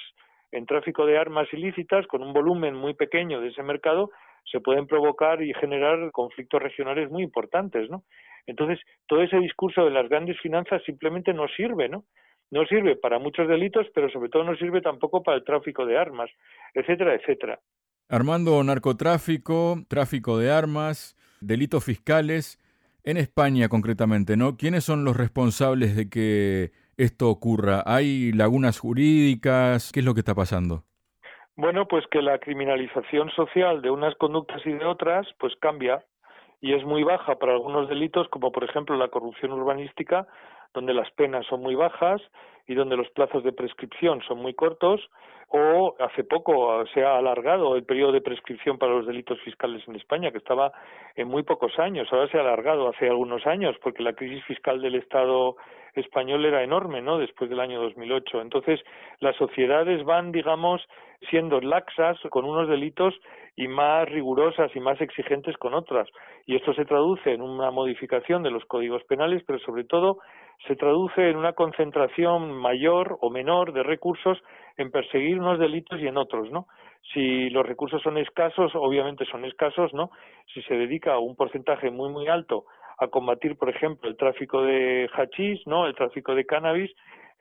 en 0.52 0.66
tráfico 0.66 1.06
de 1.06 1.18
armas 1.18 1.46
ilícitas, 1.52 2.06
con 2.06 2.22
un 2.22 2.32
volumen 2.32 2.74
muy 2.74 2.94
pequeño 2.94 3.40
de 3.40 3.48
ese 3.48 3.62
mercado, 3.62 4.10
se 4.50 4.60
pueden 4.60 4.86
provocar 4.86 5.42
y 5.42 5.52
generar 5.54 6.10
conflictos 6.12 6.62
regionales 6.62 7.10
muy 7.10 7.22
importantes, 7.22 7.88
¿no? 7.90 8.04
Entonces, 8.46 8.78
todo 9.06 9.22
ese 9.22 9.36
discurso 9.36 9.84
de 9.84 9.90
las 9.90 10.08
grandes 10.08 10.40
finanzas 10.40 10.82
simplemente 10.84 11.32
no 11.34 11.46
sirve, 11.56 11.88
¿no? 11.88 12.04
No 12.50 12.64
sirve 12.64 12.96
para 12.96 13.18
muchos 13.18 13.46
delitos, 13.46 13.86
pero 13.94 14.10
sobre 14.10 14.28
todo 14.28 14.42
no 14.42 14.56
sirve 14.56 14.80
tampoco 14.80 15.22
para 15.22 15.36
el 15.36 15.44
tráfico 15.44 15.86
de 15.86 15.96
armas, 15.96 16.30
etcétera, 16.74 17.14
etcétera. 17.14 17.60
Armando, 18.08 18.64
narcotráfico, 18.64 19.76
tráfico 19.88 20.36
de 20.38 20.50
armas, 20.50 21.16
delitos 21.40 21.84
fiscales, 21.84 22.58
en 23.04 23.16
España 23.16 23.68
concretamente, 23.68 24.36
¿no? 24.36 24.56
¿Quiénes 24.56 24.84
son 24.84 25.04
los 25.04 25.16
responsables 25.16 25.96
de 25.96 26.08
que 26.08 26.72
esto 26.96 27.28
ocurra? 27.30 27.82
¿Hay 27.86 28.32
lagunas 28.32 28.78
jurídicas? 28.78 29.90
¿Qué 29.92 30.00
es 30.00 30.06
lo 30.06 30.14
que 30.14 30.20
está 30.20 30.34
pasando? 30.34 30.84
Bueno, 31.56 31.86
pues 31.86 32.04
que 32.10 32.22
la 32.22 32.38
criminalización 32.38 33.30
social 33.30 33.82
de 33.82 33.90
unas 33.90 34.14
conductas 34.16 34.60
y 34.64 34.72
de 34.72 34.84
otras, 34.84 35.26
pues 35.38 35.54
cambia 35.60 36.04
y 36.60 36.74
es 36.74 36.84
muy 36.84 37.02
baja 37.02 37.36
para 37.38 37.52
algunos 37.52 37.88
delitos, 37.88 38.28
como 38.28 38.52
por 38.52 38.64
ejemplo 38.64 38.96
la 38.96 39.08
corrupción 39.08 39.52
urbanística, 39.52 40.26
donde 40.74 40.94
las 40.94 41.10
penas 41.12 41.46
son 41.46 41.60
muy 41.60 41.74
bajas 41.74 42.20
y 42.66 42.74
donde 42.74 42.96
los 42.96 43.08
plazos 43.10 43.42
de 43.42 43.52
prescripción 43.52 44.20
son 44.22 44.38
muy 44.38 44.54
cortos, 44.54 45.00
o 45.52 45.96
hace 45.98 46.22
poco 46.22 46.84
se 46.94 47.04
ha 47.04 47.18
alargado 47.18 47.74
el 47.74 47.84
periodo 47.84 48.12
de 48.12 48.20
prescripción 48.20 48.78
para 48.78 48.92
los 48.92 49.06
delitos 49.06 49.40
fiscales 49.40 49.82
en 49.88 49.96
España, 49.96 50.30
que 50.30 50.38
estaba 50.38 50.70
en 51.16 51.26
muy 51.26 51.42
pocos 51.42 51.76
años, 51.80 52.06
ahora 52.12 52.28
se 52.28 52.38
ha 52.38 52.42
alargado 52.42 52.88
hace 52.88 53.08
algunos 53.08 53.44
años, 53.46 53.76
porque 53.82 54.04
la 54.04 54.12
crisis 54.12 54.44
fiscal 54.44 54.80
del 54.80 54.94
Estado 54.94 55.56
español 55.94 56.44
era 56.44 56.62
enorme, 56.62 57.02
¿no? 57.02 57.18
Después 57.18 57.50
del 57.50 57.58
año 57.58 57.80
2008. 57.82 58.40
Entonces, 58.40 58.80
las 59.18 59.34
sociedades 59.36 60.04
van, 60.04 60.30
digamos, 60.30 60.80
siendo 61.28 61.60
laxas 61.60 62.16
con 62.30 62.44
unos 62.44 62.68
delitos 62.68 63.14
y 63.56 63.68
más 63.68 64.08
rigurosas 64.08 64.70
y 64.74 64.80
más 64.80 65.00
exigentes 65.00 65.56
con 65.56 65.74
otras. 65.74 66.08
Y 66.46 66.56
esto 66.56 66.72
se 66.74 66.84
traduce 66.84 67.32
en 67.32 67.42
una 67.42 67.70
modificación 67.70 68.42
de 68.42 68.50
los 68.50 68.64
códigos 68.66 69.02
penales, 69.04 69.42
pero 69.46 69.58
sobre 69.58 69.84
todo 69.84 70.18
se 70.66 70.76
traduce 70.76 71.30
en 71.30 71.36
una 71.36 71.52
concentración 71.52 72.52
mayor 72.52 73.18
o 73.20 73.30
menor 73.30 73.72
de 73.72 73.82
recursos 73.82 74.38
en 74.76 74.90
perseguir 74.90 75.38
unos 75.38 75.58
delitos 75.58 76.00
y 76.00 76.06
en 76.06 76.16
otros, 76.16 76.50
¿no? 76.50 76.66
Si 77.12 77.48
los 77.50 77.66
recursos 77.66 78.02
son 78.02 78.18
escasos, 78.18 78.72
obviamente 78.74 79.24
son 79.26 79.44
escasos, 79.44 79.92
¿no? 79.94 80.10
Si 80.52 80.62
se 80.62 80.74
dedica 80.74 81.18
un 81.18 81.34
porcentaje 81.34 81.90
muy 81.90 82.10
muy 82.10 82.28
alto 82.28 82.64
a 82.98 83.08
combatir, 83.08 83.56
por 83.56 83.70
ejemplo, 83.70 84.08
el 84.08 84.16
tráfico 84.16 84.62
de 84.62 85.08
hachís, 85.14 85.66
¿no? 85.66 85.86
El 85.86 85.94
tráfico 85.94 86.34
de 86.34 86.44
cannabis, 86.44 86.90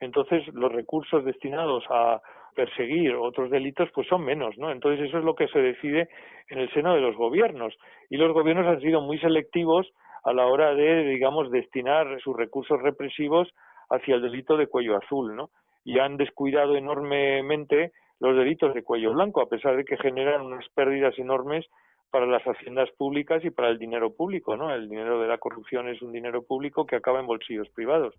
entonces 0.00 0.46
los 0.54 0.72
recursos 0.72 1.24
destinados 1.24 1.84
a 1.90 2.20
perseguir 2.54 3.14
otros 3.14 3.50
delitos 3.50 3.90
pues 3.94 4.08
son 4.08 4.24
menos, 4.24 4.56
¿no? 4.58 4.72
Entonces 4.72 5.08
eso 5.08 5.18
es 5.18 5.24
lo 5.24 5.34
que 5.34 5.48
se 5.48 5.60
decide 5.60 6.08
en 6.48 6.58
el 6.58 6.72
seno 6.72 6.94
de 6.94 7.00
los 7.00 7.16
gobiernos 7.16 7.74
y 8.08 8.16
los 8.16 8.32
gobiernos 8.32 8.66
han 8.66 8.80
sido 8.80 9.02
muy 9.02 9.18
selectivos 9.18 9.86
a 10.24 10.32
la 10.32 10.46
hora 10.46 10.74
de, 10.74 11.04
digamos, 11.04 11.50
destinar 11.50 12.20
sus 12.20 12.36
recursos 12.36 12.80
represivos 12.80 13.48
hacia 13.88 14.14
el 14.14 14.22
delito 14.22 14.56
de 14.56 14.66
cuello 14.66 14.96
azul, 14.96 15.34
¿no? 15.34 15.50
Y 15.84 15.98
han 15.98 16.16
descuidado 16.16 16.76
enormemente 16.76 17.92
los 18.20 18.36
delitos 18.36 18.74
de 18.74 18.82
cuello 18.82 19.12
blanco, 19.12 19.40
a 19.40 19.48
pesar 19.48 19.76
de 19.76 19.84
que 19.84 19.96
generan 19.96 20.42
unas 20.42 20.68
pérdidas 20.70 21.18
enormes 21.18 21.66
para 22.10 22.26
las 22.26 22.42
haciendas 22.42 22.90
públicas 22.92 23.44
y 23.44 23.50
para 23.50 23.68
el 23.68 23.78
dinero 23.78 24.14
público, 24.14 24.56
¿no? 24.56 24.74
El 24.74 24.88
dinero 24.88 25.20
de 25.20 25.28
la 25.28 25.38
corrupción 25.38 25.88
es 25.88 26.02
un 26.02 26.12
dinero 26.12 26.42
público 26.42 26.84
que 26.84 26.96
acaba 26.96 27.20
en 27.20 27.26
bolsillos 27.26 27.68
privados. 27.70 28.14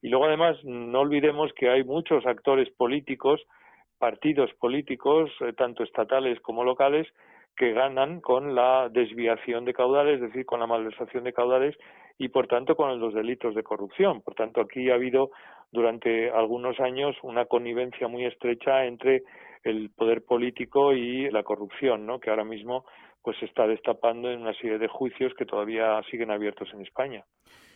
Y 0.00 0.08
luego 0.08 0.26
además 0.26 0.56
no 0.64 1.00
olvidemos 1.00 1.52
que 1.54 1.68
hay 1.68 1.84
muchos 1.84 2.24
actores 2.24 2.70
políticos, 2.70 3.40
partidos 3.98 4.52
políticos, 4.54 5.30
eh, 5.40 5.52
tanto 5.52 5.82
estatales 5.82 6.40
como 6.40 6.64
locales, 6.64 7.06
que 7.62 7.72
ganan 7.72 8.20
con 8.20 8.56
la 8.56 8.88
desviación 8.88 9.64
de 9.64 9.72
caudales, 9.72 10.16
es 10.16 10.32
decir, 10.32 10.44
con 10.44 10.58
la 10.58 10.66
malversación 10.66 11.22
de 11.22 11.32
caudales 11.32 11.76
y 12.18 12.28
por 12.28 12.48
tanto 12.48 12.74
con 12.74 12.98
los 12.98 13.14
delitos 13.14 13.54
de 13.54 13.62
corrupción. 13.62 14.20
Por 14.20 14.34
tanto, 14.34 14.60
aquí 14.60 14.90
ha 14.90 14.94
habido 14.94 15.30
durante 15.70 16.28
algunos 16.32 16.80
años 16.80 17.14
una 17.22 17.44
connivencia 17.44 18.08
muy 18.08 18.24
estrecha 18.24 18.84
entre 18.84 19.22
el 19.62 19.90
poder 19.90 20.24
político 20.24 20.92
y 20.92 21.30
la 21.30 21.44
corrupción, 21.44 22.04
¿no? 22.04 22.18
que 22.18 22.30
ahora 22.30 22.42
mismo 22.42 22.84
pues 23.22 23.36
se 23.38 23.44
está 23.44 23.68
destapando 23.68 24.28
en 24.28 24.40
una 24.40 24.54
serie 24.54 24.78
de 24.78 24.88
juicios 24.88 25.32
que 25.38 25.46
todavía 25.46 26.02
siguen 26.10 26.32
abiertos 26.32 26.68
en 26.74 26.80
España. 26.80 27.24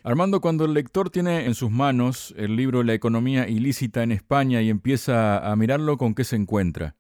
Armando, 0.03 0.41
cuando 0.41 0.65
el 0.65 0.75
lector 0.75 1.11
tiene 1.11 1.45
en 1.45 1.55
sus 1.55 1.71
manos 1.71 2.35
el 2.37 2.57
libro 2.57 2.83
La 2.83 2.95
economía 2.95 3.49
ilícita 3.49 4.03
en 4.03 4.11
España 4.11 4.63
y 4.63 4.69
empieza 4.69 5.49
a 5.49 5.55
mirarlo, 5.55 5.97
¿con 5.97 6.17
qué 6.17 6.25
se 6.25 6.35
encuentra? 6.35 6.97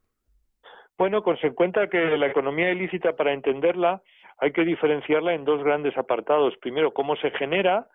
Bueno, 0.98 1.22
pues 1.22 1.38
se 1.40 1.48
encuentra 1.48 1.88
que 1.88 2.16
la 2.16 2.26
economía 2.26 2.70
ilícita, 2.70 3.14
para 3.16 3.34
entenderla, 3.34 4.00
hay 4.38 4.52
que 4.52 4.64
diferenciarla 4.64 5.34
en 5.34 5.44
dos 5.44 5.62
grandes 5.62 5.96
apartados. 5.98 6.56
Primero, 6.58 6.92
cómo 6.92 7.16
se 7.16 7.30
genera, 7.32 7.86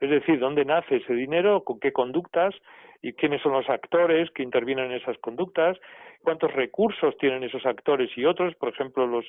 es 0.00 0.10
decir, 0.10 0.38
dónde 0.38 0.66
nace 0.66 0.96
ese 0.96 1.14
dinero, 1.14 1.64
con 1.64 1.80
qué 1.80 1.92
conductas 1.92 2.54
y 3.02 3.12
quiénes 3.14 3.42
son 3.42 3.52
los 3.52 3.68
actores 3.68 4.30
que 4.30 4.42
intervienen 4.42 4.86
en 4.86 4.98
esas 4.98 5.18
conductas 5.18 5.78
cuántos 6.22 6.52
recursos 6.52 7.16
tienen 7.18 7.42
esos 7.42 7.64
actores 7.66 8.10
y 8.16 8.24
otros. 8.24 8.54
Por 8.56 8.68
ejemplo, 8.70 9.06
los 9.06 9.24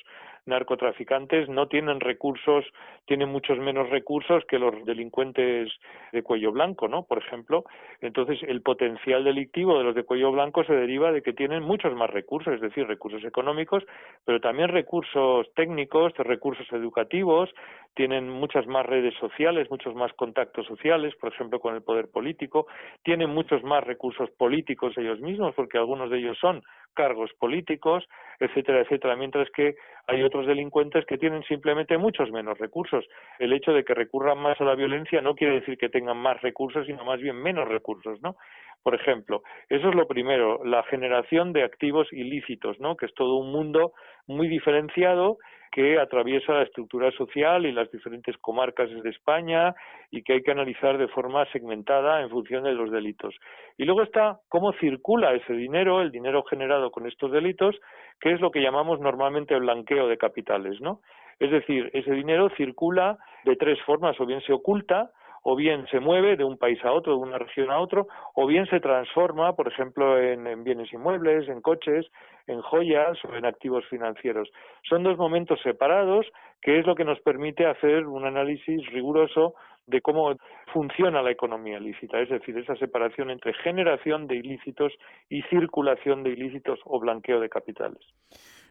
narcotraficantes 0.46 1.48
no 1.48 1.68
tienen 1.68 2.00
recursos, 2.00 2.64
tienen 3.06 3.28
muchos 3.28 3.58
menos 3.58 3.88
recursos 3.90 4.44
que 4.46 4.58
los 4.58 4.84
delincuentes 4.84 5.70
de 6.12 6.22
cuello 6.22 6.52
blanco, 6.52 6.88
¿no? 6.88 7.04
Por 7.04 7.18
ejemplo, 7.18 7.64
entonces 8.00 8.40
el 8.46 8.62
potencial 8.62 9.24
delictivo 9.24 9.78
de 9.78 9.84
los 9.84 9.94
de 9.94 10.04
cuello 10.04 10.32
blanco 10.32 10.64
se 10.64 10.74
deriva 10.74 11.12
de 11.12 11.22
que 11.22 11.32
tienen 11.32 11.62
muchos 11.62 11.94
más 11.94 12.10
recursos, 12.10 12.54
es 12.54 12.60
decir, 12.60 12.86
recursos 12.86 13.24
económicos, 13.24 13.84
pero 14.24 14.40
también 14.40 14.68
recursos 14.68 15.46
técnicos, 15.54 16.12
recursos 16.18 16.66
educativos, 16.72 17.50
tienen 17.94 18.28
muchas 18.28 18.66
más 18.66 18.86
redes 18.86 19.14
sociales, 19.20 19.70
muchos 19.70 19.94
más 19.94 20.12
contactos 20.14 20.66
sociales, 20.66 21.14
por 21.16 21.32
ejemplo, 21.32 21.60
con 21.60 21.74
el 21.74 21.82
poder 21.82 22.10
político, 22.10 22.66
tienen 23.02 23.30
muchos 23.30 23.61
más 23.62 23.84
recursos 23.84 24.30
políticos 24.32 24.96
ellos 24.96 25.20
mismos, 25.20 25.54
porque 25.54 25.78
algunos 25.78 26.10
de 26.10 26.18
ellos 26.18 26.38
son 26.38 26.62
cargos 26.94 27.30
políticos, 27.38 28.04
etcétera, 28.38 28.80
etcétera, 28.80 29.16
mientras 29.16 29.48
que 29.50 29.76
hay 30.06 30.22
otros 30.22 30.46
delincuentes 30.46 31.06
que 31.06 31.18
tienen 31.18 31.42
simplemente 31.44 31.96
muchos 31.96 32.30
menos 32.30 32.58
recursos. 32.58 33.06
El 33.38 33.52
hecho 33.52 33.72
de 33.72 33.84
que 33.84 33.94
recurran 33.94 34.38
más 34.38 34.60
a 34.60 34.64
la 34.64 34.74
violencia 34.74 35.20
no 35.20 35.34
quiere 35.34 35.60
decir 35.60 35.78
que 35.78 35.88
tengan 35.88 36.18
más 36.18 36.40
recursos, 36.42 36.86
sino 36.86 37.04
más 37.04 37.20
bien 37.20 37.36
menos 37.36 37.68
recursos, 37.68 38.20
¿no? 38.22 38.36
Por 38.82 38.94
ejemplo, 38.94 39.42
eso 39.68 39.88
es 39.88 39.94
lo 39.94 40.08
primero, 40.08 40.64
la 40.64 40.82
generación 40.84 41.52
de 41.52 41.62
activos 41.62 42.12
ilícitos, 42.12 42.80
¿no? 42.80 42.96
Que 42.96 43.06
es 43.06 43.14
todo 43.14 43.36
un 43.36 43.52
mundo 43.52 43.92
muy 44.26 44.48
diferenciado 44.48 45.38
que 45.72 45.98
atraviesa 45.98 46.52
la 46.52 46.62
estructura 46.64 47.10
social 47.12 47.64
y 47.64 47.72
las 47.72 47.90
diferentes 47.90 48.36
comarcas 48.36 48.90
de 48.90 49.08
España 49.08 49.74
y 50.10 50.22
que 50.22 50.34
hay 50.34 50.42
que 50.42 50.50
analizar 50.50 50.98
de 50.98 51.08
forma 51.08 51.46
segmentada 51.46 52.20
en 52.20 52.28
función 52.28 52.64
de 52.64 52.74
los 52.74 52.90
delitos. 52.90 53.34
Y 53.78 53.86
luego 53.86 54.02
está 54.02 54.38
cómo 54.48 54.74
circula 54.74 55.32
ese 55.32 55.54
dinero, 55.54 56.02
el 56.02 56.12
dinero 56.12 56.44
generado 56.44 56.90
con 56.90 57.06
estos 57.06 57.32
delitos, 57.32 57.74
que 58.20 58.32
es 58.32 58.40
lo 58.40 58.50
que 58.50 58.60
llamamos 58.60 59.00
normalmente 59.00 59.58
blanqueo 59.58 60.08
de 60.08 60.18
capitales, 60.18 60.78
¿no? 60.82 61.00
Es 61.40 61.50
decir, 61.50 61.90
ese 61.94 62.12
dinero 62.12 62.50
circula 62.50 63.18
de 63.44 63.56
tres 63.56 63.80
formas, 63.82 64.20
o 64.20 64.26
bien 64.26 64.42
se 64.42 64.52
oculta, 64.52 65.10
o 65.42 65.56
bien 65.56 65.86
se 65.90 66.00
mueve 66.00 66.36
de 66.36 66.44
un 66.44 66.56
país 66.56 66.78
a 66.84 66.92
otro, 66.92 67.12
de 67.12 67.18
una 67.18 67.38
región 67.38 67.70
a 67.70 67.80
otro, 67.80 68.06
o 68.34 68.46
bien 68.46 68.66
se 68.66 68.80
transforma, 68.80 69.54
por 69.54 69.68
ejemplo, 69.68 70.18
en, 70.18 70.64
bienes 70.64 70.92
inmuebles, 70.92 71.48
en 71.48 71.60
coches, 71.60 72.06
en 72.46 72.60
joyas 72.62 73.18
o 73.24 73.34
en 73.34 73.44
activos 73.44 73.84
financieros. 73.90 74.48
Son 74.88 75.02
dos 75.02 75.18
momentos 75.18 75.60
separados 75.62 76.26
que 76.60 76.78
es 76.78 76.86
lo 76.86 76.94
que 76.94 77.04
nos 77.04 77.18
permite 77.20 77.66
hacer 77.66 78.06
un 78.06 78.24
análisis 78.24 78.86
riguroso 78.92 79.54
de 79.88 80.00
cómo 80.00 80.36
funciona 80.72 81.22
la 81.22 81.32
economía 81.32 81.78
ilícita, 81.78 82.20
es 82.20 82.28
decir, 82.28 82.56
esa 82.56 82.76
separación 82.76 83.30
entre 83.30 83.52
generación 83.52 84.28
de 84.28 84.36
ilícitos 84.36 84.92
y 85.28 85.42
circulación 85.50 86.22
de 86.22 86.30
ilícitos 86.30 86.78
o 86.84 87.00
blanqueo 87.00 87.40
de 87.40 87.48
capitales. 87.48 87.98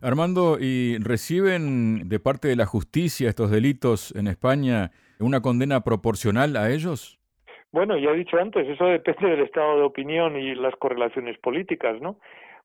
Armando, 0.01 0.58
¿y 0.60 0.98
reciben 1.00 2.08
de 2.08 2.20
parte 2.20 2.48
de 2.48 2.56
la 2.56 2.66
justicia 2.66 3.28
estos 3.28 3.51
delitos 3.51 4.16
en 4.16 4.28
España 4.28 4.92
una 5.24 5.42
condena 5.42 5.82
proporcional 5.82 6.56
a 6.58 6.70
ellos? 6.72 7.20
Bueno, 7.72 7.98
ya 7.98 8.10
he 8.10 8.18
dicho 8.18 8.38
antes, 8.38 8.68
eso 8.68 8.86
depende 8.86 9.30
del 9.30 9.42
estado 9.42 9.78
de 9.78 9.84
opinión 9.84 10.38
y 10.38 10.56
las 10.56 10.75
correlaciones 10.75 11.38
políticas, 11.40 12.01
¿no? 12.01 12.18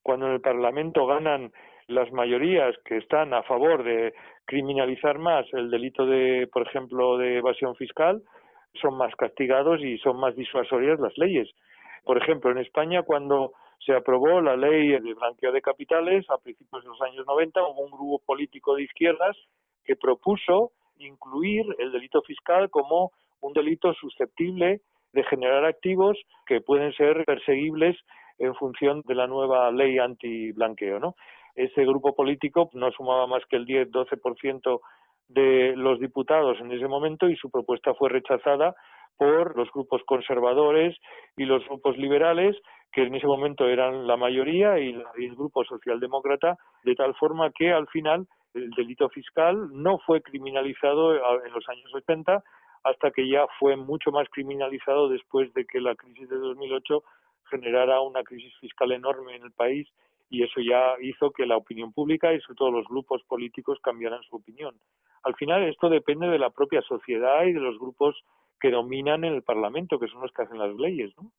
Cuando 0.02 0.26
en 0.26 0.32
el 0.32 0.40
Parlamento 0.40 1.06
ganan 1.06 1.52
las 1.86 2.10
mayorías 2.12 2.74
que 2.84 2.96
están 2.96 3.32
a 3.32 3.42
favor 3.44 3.84
de 3.84 4.14
criminalizar 4.44 5.18
más 5.18 5.46
el 5.52 5.70
delito 5.70 6.06
de, 6.06 6.48
por 6.52 6.66
ejemplo, 6.66 7.18
de 7.18 7.38
evasión 7.38 7.76
fiscal, 7.76 8.22
son 8.80 8.96
más 8.96 9.14
castigados 9.14 9.80
y 9.80 9.98
son 9.98 10.18
más 10.18 10.34
disuasorias 10.34 10.98
las 10.98 11.16
leyes. 11.16 11.48
Por 12.04 12.18
ejemplo, 12.18 12.50
en 12.50 12.58
España, 12.58 13.02
cuando 13.02 13.52
se 13.84 13.92
aprobó 13.92 14.40
la 14.40 14.56
ley 14.56 14.88
de 14.88 15.14
blanqueo 15.14 15.52
de 15.52 15.62
capitales 15.62 16.24
a 16.30 16.38
principios 16.38 16.82
de 16.82 16.88
los 16.88 17.00
años 17.02 17.24
90, 17.26 17.62
hubo 17.62 17.84
un 17.84 17.90
grupo 17.90 18.22
político 18.24 18.74
de 18.74 18.82
izquierdas 18.82 19.36
que 19.84 19.96
propuso 19.96 20.72
incluir 20.98 21.64
el 21.78 21.92
delito 21.92 22.22
fiscal 22.22 22.70
como 22.70 23.12
un 23.40 23.52
delito 23.52 23.92
susceptible 23.94 24.80
de 25.12 25.24
generar 25.24 25.64
activos 25.64 26.18
que 26.46 26.60
pueden 26.60 26.92
ser 26.92 27.24
perseguibles 27.24 27.96
en 28.38 28.54
función 28.54 29.02
de 29.06 29.14
la 29.14 29.26
nueva 29.26 29.70
ley 29.70 29.98
anti-blanqueo, 29.98 30.98
¿no? 30.98 31.14
Ese 31.54 31.84
grupo 31.86 32.14
político 32.14 32.68
no 32.74 32.90
sumaba 32.92 33.26
más 33.26 33.42
que 33.48 33.56
el 33.56 33.66
10-12% 33.66 34.80
de 35.28 35.74
los 35.74 35.98
diputados 35.98 36.58
en 36.60 36.70
ese 36.70 36.86
momento 36.86 37.28
y 37.28 37.36
su 37.36 37.50
propuesta 37.50 37.94
fue 37.94 38.10
rechazada 38.10 38.74
por 39.16 39.56
los 39.56 39.72
grupos 39.72 40.02
conservadores 40.04 40.94
y 41.36 41.44
los 41.46 41.64
grupos 41.66 41.96
liberales, 41.96 42.56
que 42.92 43.02
en 43.02 43.14
ese 43.14 43.26
momento 43.26 43.66
eran 43.66 44.06
la 44.06 44.16
mayoría, 44.16 44.78
y 44.78 44.90
el 44.90 45.34
grupo 45.34 45.64
socialdemócrata, 45.64 46.56
de 46.84 46.94
tal 46.94 47.14
forma 47.14 47.50
que 47.50 47.72
al 47.72 47.88
final 47.88 48.26
el 48.56 48.70
delito 48.70 49.08
fiscal 49.08 49.68
no 49.72 49.98
fue 49.98 50.22
criminalizado 50.22 51.14
en 51.14 51.52
los 51.52 51.68
años 51.68 51.94
80 51.94 52.42
hasta 52.84 53.10
que 53.10 53.28
ya 53.28 53.46
fue 53.58 53.76
mucho 53.76 54.10
más 54.10 54.28
criminalizado 54.30 55.08
después 55.08 55.52
de 55.54 55.64
que 55.64 55.80
la 55.80 55.94
crisis 55.94 56.28
de 56.28 56.36
2008 56.36 57.02
generara 57.50 58.00
una 58.00 58.22
crisis 58.22 58.52
fiscal 58.60 58.92
enorme 58.92 59.36
en 59.36 59.44
el 59.44 59.52
país 59.52 59.88
y 60.28 60.42
eso 60.42 60.60
ya 60.60 60.94
hizo 61.00 61.30
que 61.30 61.46
la 61.46 61.56
opinión 61.56 61.92
pública 61.92 62.32
y 62.32 62.40
sobre 62.40 62.56
todo 62.56 62.70
los 62.70 62.86
grupos 62.88 63.22
políticos 63.28 63.78
cambiaran 63.82 64.22
su 64.22 64.36
opinión. 64.36 64.74
Al 65.22 65.34
final 65.36 65.64
esto 65.64 65.88
depende 65.88 66.28
de 66.28 66.38
la 66.38 66.50
propia 66.50 66.82
sociedad 66.82 67.44
y 67.44 67.52
de 67.52 67.60
los 67.60 67.78
grupos 67.78 68.16
que 68.60 68.70
dominan 68.70 69.24
en 69.24 69.34
el 69.34 69.42
Parlamento, 69.42 69.98
que 69.98 70.08
son 70.08 70.22
los 70.22 70.32
que 70.32 70.42
hacen 70.42 70.58
las 70.58 70.74
leyes. 70.76 71.12
¿no? 71.16 71.30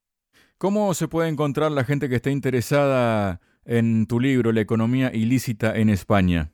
¿Cómo 0.57 0.93
se 0.93 1.07
puede 1.07 1.29
encontrar 1.29 1.71
la 1.71 1.83
gente 1.83 2.09
que 2.09 2.15
esté 2.15 2.31
interesada 2.31 3.41
en 3.65 4.07
tu 4.07 4.19
libro, 4.19 4.51
La 4.51 4.61
economía 4.61 5.11
ilícita 5.13 5.77
en 5.77 5.89
España? 5.89 6.51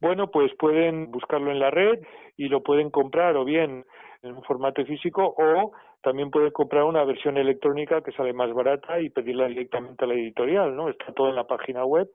Bueno, 0.00 0.30
pues 0.30 0.52
pueden 0.58 1.10
buscarlo 1.10 1.50
en 1.50 1.58
la 1.58 1.70
red 1.70 2.00
y 2.36 2.48
lo 2.48 2.62
pueden 2.62 2.90
comprar 2.90 3.36
o 3.36 3.44
bien 3.44 3.84
en 4.22 4.34
un 4.34 4.42
formato 4.42 4.84
físico 4.84 5.34
o 5.38 5.72
también 6.02 6.30
pueden 6.30 6.50
comprar 6.50 6.84
una 6.84 7.04
versión 7.04 7.36
electrónica 7.36 8.02
que 8.02 8.12
sale 8.12 8.32
más 8.32 8.52
barata 8.52 9.00
y 9.00 9.10
pedirla 9.10 9.48
directamente 9.48 10.04
a 10.04 10.08
la 10.08 10.14
editorial, 10.14 10.76
¿no? 10.76 10.88
Está 10.88 11.12
todo 11.12 11.30
en 11.30 11.36
la 11.36 11.46
página 11.46 11.84
web, 11.84 12.08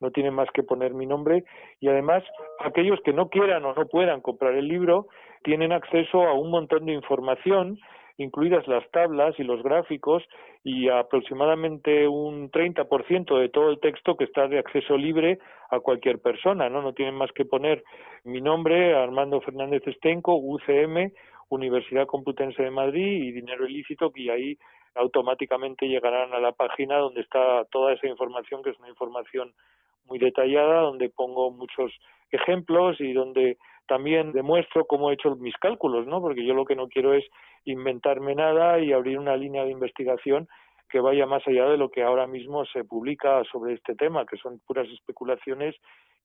no 0.00 0.10
tienen 0.10 0.34
más 0.34 0.48
que 0.52 0.62
poner 0.62 0.94
mi 0.94 1.06
nombre 1.06 1.44
y 1.80 1.88
además 1.88 2.22
aquellos 2.60 3.00
que 3.04 3.12
no 3.12 3.28
quieran 3.28 3.64
o 3.64 3.74
no 3.74 3.86
puedan 3.86 4.20
comprar 4.20 4.54
el 4.54 4.68
libro 4.68 5.08
tienen 5.42 5.72
acceso 5.72 6.22
a 6.22 6.34
un 6.34 6.50
montón 6.50 6.86
de 6.86 6.92
información 6.92 7.78
incluidas 8.16 8.66
las 8.68 8.88
tablas 8.90 9.34
y 9.38 9.42
los 9.42 9.62
gráficos 9.62 10.22
y 10.62 10.88
aproximadamente 10.88 12.06
un 12.06 12.50
30% 12.50 13.38
de 13.38 13.48
todo 13.48 13.70
el 13.70 13.80
texto 13.80 14.16
que 14.16 14.24
está 14.24 14.46
de 14.48 14.58
acceso 14.58 14.96
libre 14.96 15.38
a 15.70 15.80
cualquier 15.80 16.20
persona, 16.20 16.68
¿no? 16.68 16.82
No 16.82 16.92
tienen 16.92 17.14
más 17.14 17.32
que 17.32 17.44
poner 17.44 17.82
mi 18.24 18.40
nombre, 18.40 18.94
Armando 18.94 19.40
Fernández 19.40 19.82
Estenco, 19.86 20.36
UCM, 20.36 21.12
Universidad 21.48 22.06
Complutense 22.06 22.62
de 22.62 22.70
Madrid 22.70 23.24
y 23.24 23.32
dinero 23.32 23.66
ilícito 23.66 24.10
que 24.10 24.30
ahí 24.30 24.58
automáticamente 24.94 25.86
llegarán 25.86 26.32
a 26.32 26.40
la 26.40 26.52
página 26.52 26.98
donde 26.98 27.20
está 27.20 27.64
toda 27.70 27.92
esa 27.92 28.06
información 28.06 28.62
que 28.62 28.70
es 28.70 28.78
una 28.78 28.88
información 28.88 29.52
muy 30.06 30.18
detallada 30.18 30.82
donde 30.82 31.08
pongo 31.08 31.50
muchos 31.50 31.92
ejemplos 32.30 33.00
y 33.00 33.12
donde 33.12 33.56
también 33.86 34.32
demuestro 34.32 34.84
cómo 34.86 35.10
he 35.10 35.14
hecho 35.14 35.36
mis 35.36 35.56
cálculos, 35.56 36.06
¿no? 36.06 36.20
Porque 36.20 36.44
yo 36.44 36.54
lo 36.54 36.64
que 36.64 36.76
no 36.76 36.88
quiero 36.88 37.14
es 37.14 37.24
inventarme 37.64 38.34
nada 38.34 38.80
y 38.80 38.92
abrir 38.92 39.18
una 39.18 39.36
línea 39.36 39.64
de 39.64 39.70
investigación 39.70 40.48
que 40.88 41.00
vaya 41.00 41.26
más 41.26 41.46
allá 41.46 41.66
de 41.66 41.76
lo 41.76 41.90
que 41.90 42.02
ahora 42.02 42.26
mismo 42.26 42.64
se 42.66 42.84
publica 42.84 43.42
sobre 43.50 43.74
este 43.74 43.94
tema, 43.94 44.26
que 44.26 44.36
son 44.36 44.60
puras 44.66 44.88
especulaciones 44.88 45.74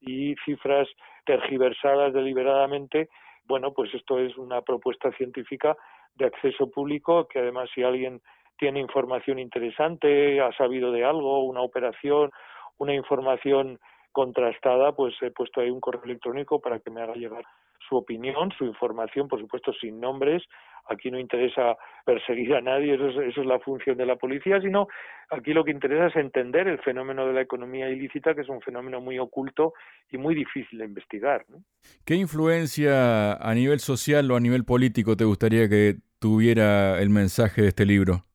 y 0.02 0.36
cifras 0.46 0.88
tergiversadas 1.26 2.14
deliberadamente. 2.14 3.10
Bueno, 3.46 3.74
pues 3.74 3.94
esto 3.94 4.20
es 4.20 4.38
una 4.38 4.62
propuesta 4.62 5.12
científica 5.14 5.76
de 6.16 6.26
acceso 6.26 6.70
público 6.70 7.28
que 7.28 7.40
además 7.40 7.70
si 7.74 7.84
alguien 7.84 8.22
tiene 8.58 8.80
información 8.80 9.40
interesante, 9.40 10.40
ha 10.42 10.52
sabido 10.54 10.92
de 10.92 11.04
algo, 11.06 11.44
una 11.46 11.62
operación, 11.62 12.30
una 12.78 12.94
información 12.94 13.80
contrastada, 14.12 14.94
pues 14.94 15.14
he 15.22 15.32
puesto 15.32 15.62
ahí 15.62 15.70
un 15.70 15.80
correo 15.80 16.04
electrónico 16.04 16.60
para 16.60 16.80
que 16.80 16.90
me 16.90 17.02
haga 17.02 17.14
llegar 17.14 17.44
su 17.88 17.96
opinión, 17.96 18.52
su 18.58 18.66
información, 18.66 19.28
por 19.28 19.40
supuesto 19.40 19.74
sin 19.74 20.00
nombres. 20.00 20.44
Aquí 20.88 21.12
no 21.12 21.20
interesa 21.20 21.78
perseguir 22.06 22.56
a 22.56 22.62
nadie, 22.62 22.96
eso 22.96 23.10
es, 23.10 23.30
eso 23.30 23.42
es 23.42 23.48
la 23.48 23.60
función 23.60 23.98
de 23.98 24.06
la 24.06 24.16
policía, 24.16 24.60
sino 24.62 24.88
aquí 25.30 25.54
lo 25.54 25.64
que 25.64 25.72
interesa 25.72 26.08
es 26.08 26.16
entender 26.16 26.68
el 26.68 26.80
fenómeno 26.80 27.28
de 27.28 27.34
la 27.34 27.42
economía 27.42 27.90
ilícita, 27.90 28.34
que 28.34 28.42
es 28.42 28.50
un 28.50 28.62
fenómeno 28.62 29.00
muy 29.00 29.20
oculto 29.20 29.74
y 30.12 30.18
muy 30.18 30.34
difícil 30.34 30.80
de 30.80 30.86
investigar. 30.86 31.46
¿Qué 32.06 32.16
influencia 32.16 33.34
a 33.34 33.54
nivel 33.54 33.80
social 33.80 34.30
o 34.32 34.36
a 34.36 34.40
nivel 34.40 34.66
político 34.66 35.16
te 35.16 35.26
gustaría 35.26 35.70
que 35.70 35.96
tuviera 36.20 37.00
el 37.00 37.10
mensaje 37.10 37.62
de 37.62 37.68
este 37.70 37.86
libro? 37.86 38.26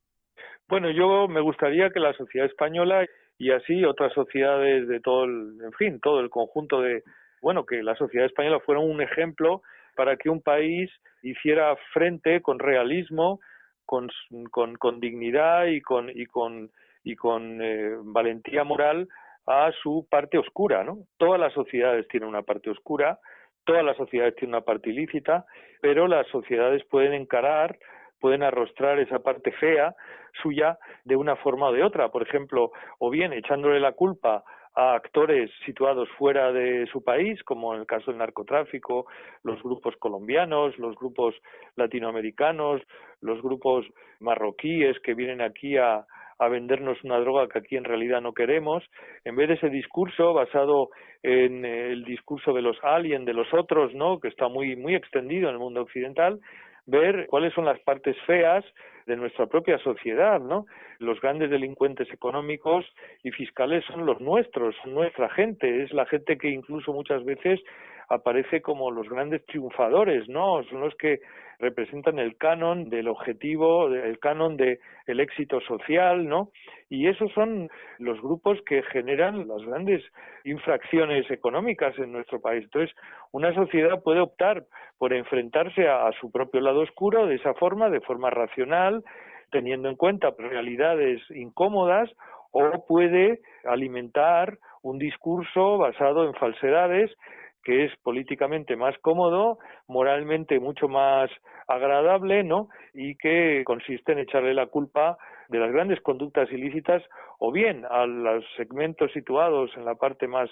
Bueno, 0.69 0.91
yo 0.91 1.29
me 1.29 1.41
gustaría 1.41 1.91
que 1.91 2.01
la 2.01 2.15
sociedad 2.15 2.47
española 2.47 3.05
y 3.39 3.51
así 3.51 3.85
otras 3.85 4.13
sociedades 4.13 4.89
de 4.89 5.01
todo 5.01 5.25
el, 5.25 5.59
en 5.63 5.73
fin, 5.73 6.01
todo 6.01 6.21
el 6.21 6.31
conjunto 6.31 6.81
de, 6.81 7.03
bueno, 7.43 7.67
que 7.67 7.83
la 7.83 7.97
sociedad 7.97 8.27
española 8.27 8.61
fuera 8.61 8.81
un 8.81 9.01
ejemplo 9.01 9.63
para 9.97 10.17
que 10.17 10.31
un 10.31 10.43
país 10.43 10.91
hiciera 11.23 11.77
frente 11.93 12.43
con 12.43 12.59
realismo, 12.59 13.41
con, 13.87 14.09
con, 14.51 14.77
con 14.77 15.01
dignidad 15.01 15.67
y 15.67 15.81
con, 15.81 16.11
y 16.11 16.27
con, 16.27 16.71
y 17.03 17.17
con 17.17 17.61
eh, 17.63 17.97
valentía 18.03 18.65
moral 18.65 19.09
a 19.47 19.71
su 19.83 20.07
parte 20.11 20.39
oscura, 20.39 20.85
¿no? 20.85 21.01
Todas 21.19 21.39
las 21.39 21.53
sociedades 21.53 22.09
tienen 22.09 22.29
una 22.29 22.43
parte 22.43 22.71
oscura, 22.71 23.19
todas 23.65 23.85
las 23.85 23.97
sociedades 23.97 24.37
tienen 24.37 24.55
una 24.55 24.65
parte 24.65 24.91
ilícita, 24.91 25.45
pero 25.81 26.09
las 26.09 26.27
sociedades 26.29 26.85
pueden 26.85 27.13
encarar 27.13 27.79
pueden 28.25 28.43
arrostrar 28.43 28.99
esa 29.01 29.19
parte 29.19 29.53
fea 29.53 29.95
suya 30.43 30.79
de 31.05 31.15
una 31.15 31.37
forma 31.37 31.69
o 31.69 31.73
de 31.75 31.83
otra. 31.83 32.09
Por 32.09 32.23
ejemplo, 32.23 32.73
o 32.99 33.11
bien 33.11 33.35
echándole 33.35 33.79
la 33.81 33.93
culpa 33.93 34.43
a 34.75 34.95
actores 34.95 35.51
situados 35.67 36.09
fuera 36.17 36.51
de 36.51 36.87
su 36.91 37.05
país, 37.05 37.43
como 37.45 37.75
en 37.75 37.81
el 37.81 37.87
caso 37.87 38.11
del 38.11 38.17
narcotráfico, 38.17 39.05
los 39.43 39.63
grupos 39.63 39.95
colombianos, 39.99 40.79
los 40.79 40.97
grupos 40.97 41.35
latinoamericanos, 41.77 42.81
los 43.21 43.43
grupos 43.43 43.85
marroquíes 44.21 44.99
que 45.01 45.13
vienen 45.13 45.43
aquí 45.43 45.77
a, 45.77 46.07
a 46.39 46.49
vendernos 46.49 47.05
una 47.05 47.19
droga 47.19 47.47
que 47.49 47.59
aquí 47.59 47.77
en 47.77 47.85
realidad 47.85 48.23
no 48.23 48.33
queremos, 48.33 48.83
en 49.27 49.37
vez 49.37 49.49
de 49.49 49.55
ese 49.57 49.69
discurso 49.69 50.33
basado 50.33 50.89
en 51.23 51.67
el 51.67 52.05
discurso 52.05 52.55
de 52.55 52.63
los 52.63 52.79
aliens, 52.83 53.27
de 53.27 53.35
los 53.35 53.53
otros, 53.53 53.95
¿no? 53.95 54.19
que 54.19 54.29
está 54.29 54.49
muy 54.49 54.77
muy 54.77 54.95
extendido 54.95 55.51
en 55.51 55.57
el 55.57 55.61
mundo 55.61 55.83
occidental, 55.83 56.41
ver 56.87 57.27
cuáles 57.29 57.53
son 57.55 57.65
las 57.65 57.81
partes 57.81 58.17
feas 58.27 58.65
de 59.07 59.17
nuestra 59.17 59.47
propia 59.47 59.79
sociedad, 59.79 60.41
¿no? 60.41 60.67
Los 60.99 61.21
grandes 61.21 61.51
delincuentes 61.51 62.11
económicos 62.13 62.87
y 63.23 63.31
fiscales 63.33 63.85
son 63.87 64.07
los 64.07 64.21
nuestros, 64.21 64.75
nuestra 64.87 65.29
gente, 65.31 65.83
es 65.83 65.93
la 65.93 66.07
gente 66.07 66.39
que 66.39 66.49
incluso 66.49 66.93
muchas 66.93 67.25
veces 67.25 67.61
aparece 68.09 68.63
como 68.63 68.91
los 68.91 69.09
grandes 69.09 69.45
triunfadores, 69.47 70.29
¿no? 70.29 70.63
Son 70.65 70.81
los 70.81 70.95
que 70.97 71.21
representan 71.59 72.19
el 72.19 72.37
canon 72.37 72.91
del 72.91 73.09
objetivo, 73.09 73.89
el 73.89 74.19
canon 74.19 74.57
del 74.57 74.79
el 75.07 75.21
éxito 75.21 75.61
social, 75.61 76.29
¿no? 76.29 76.51
Y 76.89 77.09
esos 77.09 77.33
son 77.33 77.69
los 77.99 78.21
grupos 78.21 78.59
que 78.67 78.83
generan 78.83 79.49
las 79.49 79.63
grandes 79.65 80.03
infracciones 80.45 81.31
económicas 81.31 81.99
en 81.99 82.13
nuestro 82.13 82.41
país. 82.41 82.65
Entonces, 82.65 82.95
una 83.33 83.55
sociedad 83.55 84.03
puede 84.03 84.21
optar 84.21 84.65
por 84.99 85.13
enfrentarse 85.13 85.89
a 85.89 86.11
su 86.21 86.31
propio 86.31 86.61
lado 86.61 86.81
oscuro 86.81 87.27
de 87.27 87.37
esa 87.37 87.55
forma, 87.55 87.91
de 87.91 88.01
forma 88.01 88.31
racional, 88.31 89.03
teniendo 89.51 89.89
en 89.89 89.97
cuenta 89.97 90.35
realidades 90.37 91.23
incómodas, 91.31 92.11
o 92.53 92.87
puede 92.87 93.41
alimentar 93.65 94.59
un 94.83 94.99
discurso 94.99 95.79
basado 95.79 96.25
en 96.25 96.35
falsedades 96.35 97.11
que 97.65 97.85
es 97.85 97.97
políticamente 98.03 98.77
más 98.77 98.97
cómodo, 98.99 99.59
moralmente 99.89 100.61
mucho 100.61 100.89
más 100.89 101.31
agradable, 101.67 102.45
¿no? 102.45 102.69
Y 102.93 103.17
que 103.17 103.63
consiste 103.65 104.13
en 104.13 104.19
echarle 104.19 104.55
la 104.55 104.67
culpa 104.67 105.17
de 105.49 105.59
las 105.59 105.73
grandes 105.73 106.01
conductas 106.01 106.51
ilícitas 106.53 107.03
o 107.39 107.53
bien 107.53 107.85
a 107.91 108.07
los 108.07 108.45
segmentos 108.57 109.13
situados 109.13 109.71
en 109.77 109.85
la 109.85 109.95
parte 109.95 110.29
más 110.29 110.51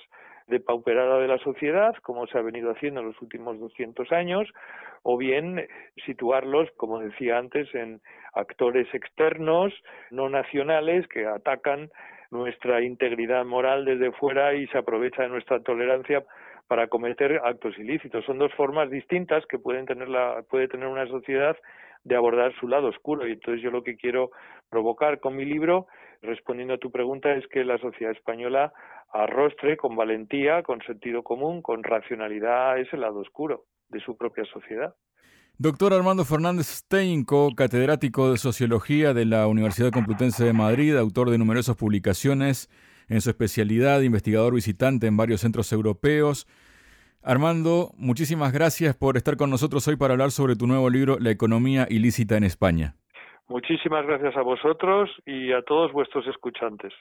depauperada 0.48 1.18
de 1.18 1.29
la 1.29 1.38
sociedad, 1.38 1.94
como 2.03 2.27
se 2.27 2.38
ha 2.38 2.42
venido 2.42 2.70
haciendo 2.70 3.01
en 3.01 3.07
los 3.09 3.22
últimos 3.22 3.59
200 3.61 4.11
años, 4.12 4.48
o 5.03 5.16
bien 5.16 5.66
situarlos, 6.05 6.70
como 6.77 6.98
decía 6.98 7.38
antes, 7.38 7.72
en 7.75 8.01
actores 8.35 8.92
externos, 8.94 9.72
no 10.11 10.29
nacionales, 10.29 11.07
que 11.09 11.27
atacan 11.27 11.90
nuestra 12.31 12.83
integridad 12.83 13.44
moral 13.44 13.85
desde 13.85 14.11
fuera 14.12 14.55
y 14.55 14.66
se 14.68 14.79
aprovecha 14.79 15.22
de 15.22 15.29
nuestra 15.29 15.61
tolerancia 15.61 16.25
para 16.66 16.88
cometer 16.88 17.40
actos 17.44 17.79
ilícitos. 17.79 18.25
Son 18.25 18.38
dos 18.38 18.53
formas 18.55 18.90
distintas 18.90 19.44
que 19.46 19.59
pueden 19.59 19.87
tener 19.87 20.09
la, 20.09 20.42
puede 20.48 20.68
tener 20.68 20.87
una 20.87 21.07
sociedad 21.07 21.57
de 22.05 22.16
abordar 22.16 22.53
su 22.59 22.68
lado 22.68 22.88
oscuro. 22.88 23.27
Y 23.27 23.33
entonces 23.33 23.62
yo 23.62 23.70
lo 23.70 23.83
que 23.83 23.96
quiero 23.96 24.31
provocar 24.68 25.20
con 25.20 25.37
mi 25.37 25.44
libro, 25.44 25.87
respondiendo 26.22 26.75
a 26.75 26.79
tu 26.79 26.90
pregunta, 26.90 27.33
es 27.35 27.46
que 27.48 27.64
la 27.64 27.79
sociedad 27.79 28.12
española 28.12 28.72
arrostre 29.12 29.77
con 29.77 29.94
valentía, 29.94 30.62
con 30.62 30.81
sentido 30.83 31.22
común, 31.22 31.62
con 31.62 31.83
racionalidad 31.85 32.79
ese 32.79 32.96
lado 32.96 33.20
oscuro 33.20 33.64
de 33.88 34.01
su 34.01 34.16
propia 34.16 34.44
sociedad. 34.46 34.94
Doctor 35.59 35.92
Armando 35.92 36.25
Fernández 36.25 36.66
Steinco, 36.66 37.51
catedrático 37.55 38.33
de 38.33 38.38
Sociología 38.38 39.12
de 39.12 39.27
la 39.27 39.46
Universidad 39.46 39.90
Complutense 39.90 40.44
de 40.44 40.55
Madrid, 40.55 40.96
autor 40.96 41.31
de 41.31 41.38
numerosas 41.38 41.77
publicaciones 41.77 42.70
en 43.09 43.21
su 43.21 43.31
especialidad, 43.31 44.01
investigador 44.03 44.55
visitante 44.55 45.07
en 45.07 45.17
varios 45.17 45.41
centros 45.41 45.73
europeos. 45.73 46.47
Armando, 47.23 47.93
muchísimas 47.97 48.53
gracias 48.53 48.97
por 48.97 49.17
estar 49.17 49.37
con 49.37 49.51
nosotros 49.51 49.87
hoy 49.87 49.97
para 49.97 50.15
hablar 50.15 50.33
sobre 50.33 50.57
tu 50.57 50.67
nuevo 50.67 50.91
libro, 50.91 51.19
La 51.21 51.31
economía 51.31 51.87
ilícita 51.88 52.37
en 52.37 52.45
España. 52.45 52.95
Muchísimas 53.49 54.07
gracias 54.07 54.37
a 54.37 54.43
vosotros 54.43 55.11
y 55.27 55.53
a 55.53 55.62
todos 55.62 55.93
vuestros 55.93 56.27
escuchantes. 56.27 56.93